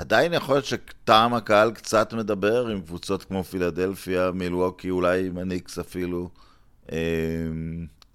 עדיין 0.00 0.32
יכול 0.32 0.54
להיות 0.54 0.64
שטעם 0.64 1.34
הקהל 1.34 1.70
קצת 1.70 2.12
מדבר 2.12 2.66
עם 2.66 2.80
קבוצות 2.80 3.24
כמו 3.24 3.44
פילדלפיה, 3.44 4.30
מילווקי, 4.34 4.90
אולי 4.90 5.26
עם 5.26 5.38
הניקס 5.38 5.78
אפילו. 5.78 6.28
אה, 6.92 6.98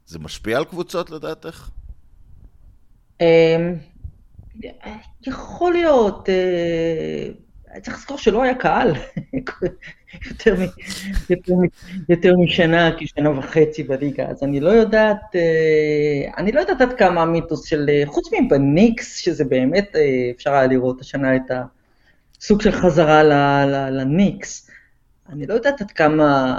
זה 0.08 0.20
משפיע 0.20 0.58
על 0.58 0.66
קבוצות 0.66 1.10
לדעתך? 1.10 1.70
אמ, 3.22 3.76
יכול 5.28 5.74
להיות, 5.74 6.30
אה, 6.30 7.80
צריך 7.82 7.98
לזכור 7.98 8.18
שלא 8.18 8.44
היה 8.44 8.56
קהל 8.56 8.92
יותר, 10.30 10.56
יותר, 11.30 11.54
יותר 12.10 12.34
משנה, 12.38 12.92
כשנה 12.98 13.40
וחצי 13.40 13.84
בליגה, 13.84 14.26
אז 14.26 14.44
אני 14.44 14.60
לא 14.60 14.70
יודעת, 14.70 15.36
אה, 15.36 16.32
אני 16.38 16.52
לא 16.52 16.60
יודעת 16.60 16.82
עד 16.82 16.94
כמה 16.94 17.22
המיתוס 17.22 17.66
של, 17.66 17.90
אה, 17.90 18.04
חוץ 18.06 18.30
מבניקס, 18.34 19.18
שזה 19.18 19.46
באמת, 19.46 19.96
אפשר 20.36 20.54
היה 20.54 20.68
לראות 20.68 21.02
השנה 21.02 21.36
את 21.36 21.52
הסוג 22.46 22.62
של 22.62 22.72
חזרה 22.72 23.24
לניקס, 23.90 24.70
אני 25.30 25.48
לא 25.48 25.54
יודעת 25.54 25.82
עד 25.82 25.92
כמה 25.92 26.56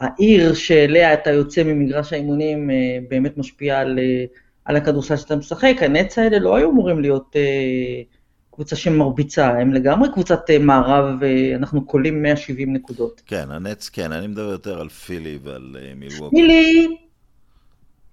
העיר 0.00 0.54
שאליה 0.54 1.14
אתה 1.14 1.30
יוצא 1.30 1.62
ממגרש 1.62 2.12
האימונים 2.12 2.70
אה, 2.70 2.98
באמת 3.08 3.38
משפיעה 3.38 3.80
על... 3.80 3.98
אה, 3.98 4.24
על 4.64 4.76
הכדורסל 4.76 5.16
שאתה 5.16 5.36
משחק, 5.36 5.76
הנץ 5.80 6.18
האלה 6.18 6.38
לא 6.38 6.56
היו 6.56 6.70
אמורים 6.70 7.00
להיות 7.00 7.36
אה, 7.36 8.02
קבוצה 8.50 8.76
שמרביצה, 8.76 9.48
הם 9.48 9.72
לגמרי 9.72 10.08
קבוצת 10.12 10.40
מערב, 10.60 11.20
אנחנו 11.56 11.84
קולים 11.84 12.22
170 12.22 12.72
נקודות. 12.72 13.22
כן, 13.26 13.50
הנץ 13.50 13.88
כן, 13.88 14.12
אני 14.12 14.26
מדבר 14.26 14.50
יותר 14.50 14.80
על 14.80 14.88
פילי 14.88 15.38
ועל 15.42 15.76
מילווקי. 15.96 16.36
פילי, 16.36 16.96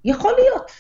יכול 0.06 0.32
להיות, 0.38 0.72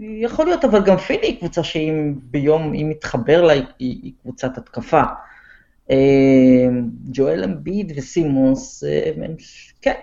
יכול 0.00 0.46
להיות, 0.46 0.64
אבל 0.64 0.82
גם 0.82 0.96
פילי 0.96 1.26
היא 1.26 1.38
קבוצה 1.38 1.64
שאם 1.64 2.14
ביום, 2.22 2.74
אם 2.74 2.88
מתחבר 2.90 3.42
לה, 3.42 3.52
היא, 3.52 3.64
היא 3.78 4.12
קבוצת 4.22 4.58
התקפה. 4.58 5.02
אה, 5.90 6.68
ג'ואל 7.04 7.44
אמביד 7.44 7.92
וסימונס, 7.96 8.84
אה, 8.84 9.12
הם, 9.16 9.34
כן, 9.82 9.94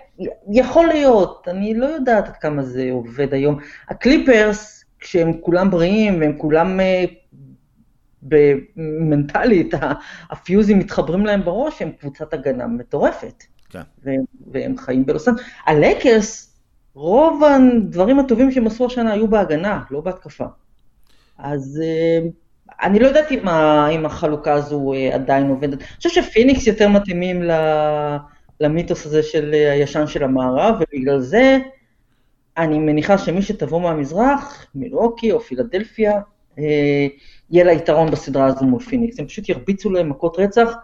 יכול 0.52 0.86
להיות, 0.86 1.48
אני 1.50 1.74
לא 1.74 1.86
יודעת 1.86 2.28
עד 2.28 2.36
כמה 2.36 2.62
זה 2.62 2.88
עובד 2.92 3.34
היום. 3.34 3.58
הקליפרס, 3.88 4.84
כשהם 5.00 5.32
כולם 5.40 5.70
בריאים 5.70 6.20
והם 6.20 6.38
כולם 6.38 6.80
אה, 6.80 7.04
מנטלית, 8.76 9.74
הפיוזים 10.30 10.78
מתחברים 10.78 11.26
להם 11.26 11.44
בראש, 11.44 11.82
הם 11.82 11.92
קבוצת 11.92 12.34
הגנה 12.34 12.66
מטורפת. 12.66 13.44
כן. 13.70 13.82
והם, 14.02 14.24
והם 14.52 14.76
חיים 14.78 15.06
בלוסן. 15.06 15.32
הלייקרס, 15.66 16.58
רוב 16.94 17.42
הדברים 17.44 18.18
הטובים 18.18 18.50
שהם 18.50 18.66
עשו 18.66 18.86
השנה 18.86 19.12
היו 19.12 19.28
בהגנה, 19.28 19.82
לא 19.90 20.00
בהתקפה. 20.00 20.44
אז 21.38 21.80
אה, 21.84 22.28
אני 22.82 22.98
לא 22.98 23.06
יודעת 23.06 23.32
אם, 23.32 23.48
ה, 23.48 23.88
אם 23.88 24.06
החלוקה 24.06 24.52
הזו 24.52 24.92
אה, 24.92 25.14
עדיין 25.14 25.48
עובדת. 25.48 25.78
אני 25.78 25.96
חושב 25.96 26.22
שפיניקס 26.22 26.66
יותר 26.66 26.88
מתאימים 26.88 27.42
ל, 27.42 27.50
למיתוס 28.60 29.06
הזה 29.06 29.22
של 29.22 29.54
אה, 29.54 29.72
הישן 29.72 30.06
של 30.06 30.24
המערב, 30.24 30.74
ובגלל 30.80 31.20
זה 31.20 31.58
אני 32.56 32.78
מניחה 32.78 33.18
שמי 33.18 33.42
שתבוא 33.42 33.80
מהמזרח, 33.80 34.66
מילווקי 34.74 35.32
או 35.32 35.40
פילדלפיה, 35.40 36.20
אה, 36.58 37.06
יהיה 37.50 37.64
לה 37.64 37.72
יתרון 37.72 38.10
בסדרה 38.10 38.46
הזו 38.46 38.64
מול 38.64 38.82
פיניקס. 38.82 39.20
הם 39.20 39.26
פשוט 39.26 39.48
ירביצו 39.48 39.90
להם 39.90 40.08
מכות 40.08 40.38
רצח, 40.38 40.74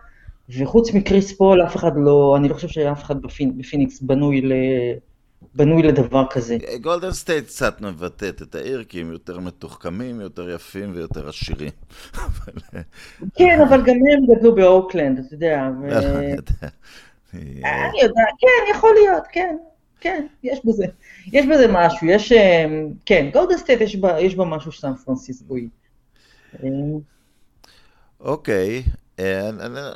וחוץ 0.58 0.94
מקריס 0.94 1.36
פול, 1.36 1.62
אף 1.62 1.76
אחד 1.76 1.92
לא, 1.96 2.34
אני 2.36 2.48
לא 2.48 2.54
חושב 2.54 2.68
שאף 2.68 3.02
אחד 3.02 3.22
בפינ, 3.22 3.58
בפיניקס 3.58 4.00
בנוי, 4.00 4.40
ל, 4.40 4.52
בנוי 5.54 5.82
לדבר 5.82 6.24
כזה. 6.30 6.56
גולדן 6.80 7.12
סטייט 7.12 7.46
קצת 7.46 7.80
מבטאת 7.80 8.42
את 8.42 8.54
העיר, 8.54 8.84
כי 8.84 9.00
הם 9.00 9.12
יותר 9.12 9.38
מתוחכמים, 9.40 10.20
יותר 10.20 10.50
יפים 10.50 10.92
ויותר 10.94 11.28
עשירים. 11.28 11.70
כן, 13.36 13.60
אבל 13.68 13.82
גם 13.82 13.94
הם 13.94 14.36
גדלו 14.36 14.54
באוקלנד, 14.54 15.18
אתה 15.18 15.34
יודע. 15.34 15.68
ו... 15.82 15.88
אני 15.88 16.32
יודע. 16.32 16.68
אני 17.34 18.00
יודע, 18.02 18.22
כן, 18.38 18.76
יכול 18.76 18.90
להיות, 18.94 19.22
כן, 19.32 19.56
כן, 20.00 20.26
יש 20.42 20.60
בזה, 20.64 20.86
יש 21.32 21.46
בזה 21.46 21.66
משהו, 21.72 22.06
יש, 22.06 22.32
כן, 23.06 23.30
גולדן 23.32 23.56
סטייט 23.56 23.80
יש 23.80 24.34
בה, 24.36 24.44
משהו 24.44 24.72
סן 24.72 24.94
פרנסיסקואי. 24.94 25.68
אוקיי, 28.20 28.82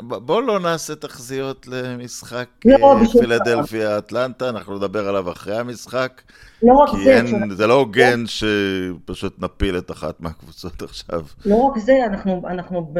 בואו 0.00 0.40
לא 0.40 0.60
נעשה 0.60 0.94
תחזיות 0.94 1.66
למשחק 1.68 2.46
לא, 2.64 2.96
פילדלפיה 3.20 3.98
אטלנטה, 3.98 4.48
אנחנו 4.48 4.76
נדבר 4.76 5.08
עליו 5.08 5.32
אחרי 5.32 5.58
המשחק. 5.58 6.22
לא 6.62 6.72
רק 6.72 6.90
כי 6.90 7.04
זה. 7.04 7.16
אין, 7.16 7.50
זה 7.54 7.66
לא 7.66 7.74
הוגן 7.74 8.24
שפשוט 8.26 9.36
נפיל 9.38 9.78
את 9.78 9.90
אחת 9.90 10.20
מהקבוצות 10.20 10.82
עכשיו. 10.82 11.22
לא 11.46 11.56
רק 11.56 11.78
זה, 11.78 12.04
אנחנו, 12.06 12.42
אנחנו 12.48 12.92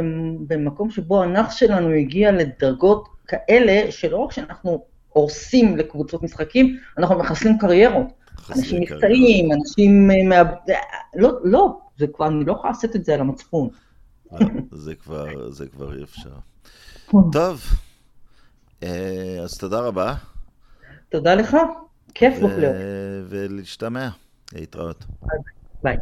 במקום 0.47 0.91
שבו 0.91 1.23
הנח 1.23 1.51
שלנו 1.51 1.91
הגיע 1.91 2.33
לדרגות 2.33 3.09
כאלה, 3.27 3.91
שלא 3.91 4.17
רק 4.17 4.33
שאנחנו 4.33 4.85
הורסים 5.09 5.77
לקבוצות 5.77 6.23
משחקים, 6.23 6.77
אנחנו 6.99 7.19
מחסלים 7.19 7.59
קריירות. 7.59 8.07
אנשים 8.57 8.83
נפצעים, 8.83 9.53
אנשים 9.53 10.09
מאבדים, 10.29 10.77
לא, 11.15 11.33
לא, 11.45 11.79
זה 11.99 12.07
כבר, 12.07 12.27
אני 12.27 12.45
לא 12.45 12.53
יכולה 12.53 12.73
לעשות 12.73 12.97
את 12.97 13.05
זה 13.05 13.15
על 13.15 13.21
המצפון. 13.21 13.69
זה 14.71 14.95
כבר, 14.95 15.51
זה 15.51 15.69
כבר 15.69 15.99
אי 15.99 16.03
אפשר. 16.03 16.35
טוב, 17.33 17.63
אז 19.45 19.59
תודה 19.59 19.81
רבה. 19.81 20.15
תודה 21.09 21.35
לך, 21.35 21.57
כיף 22.15 22.35
בפלייאוף. 22.35 22.77
ולהשתמע, 23.29 24.09
להתראות. 24.53 25.05
ביי. 25.83 25.97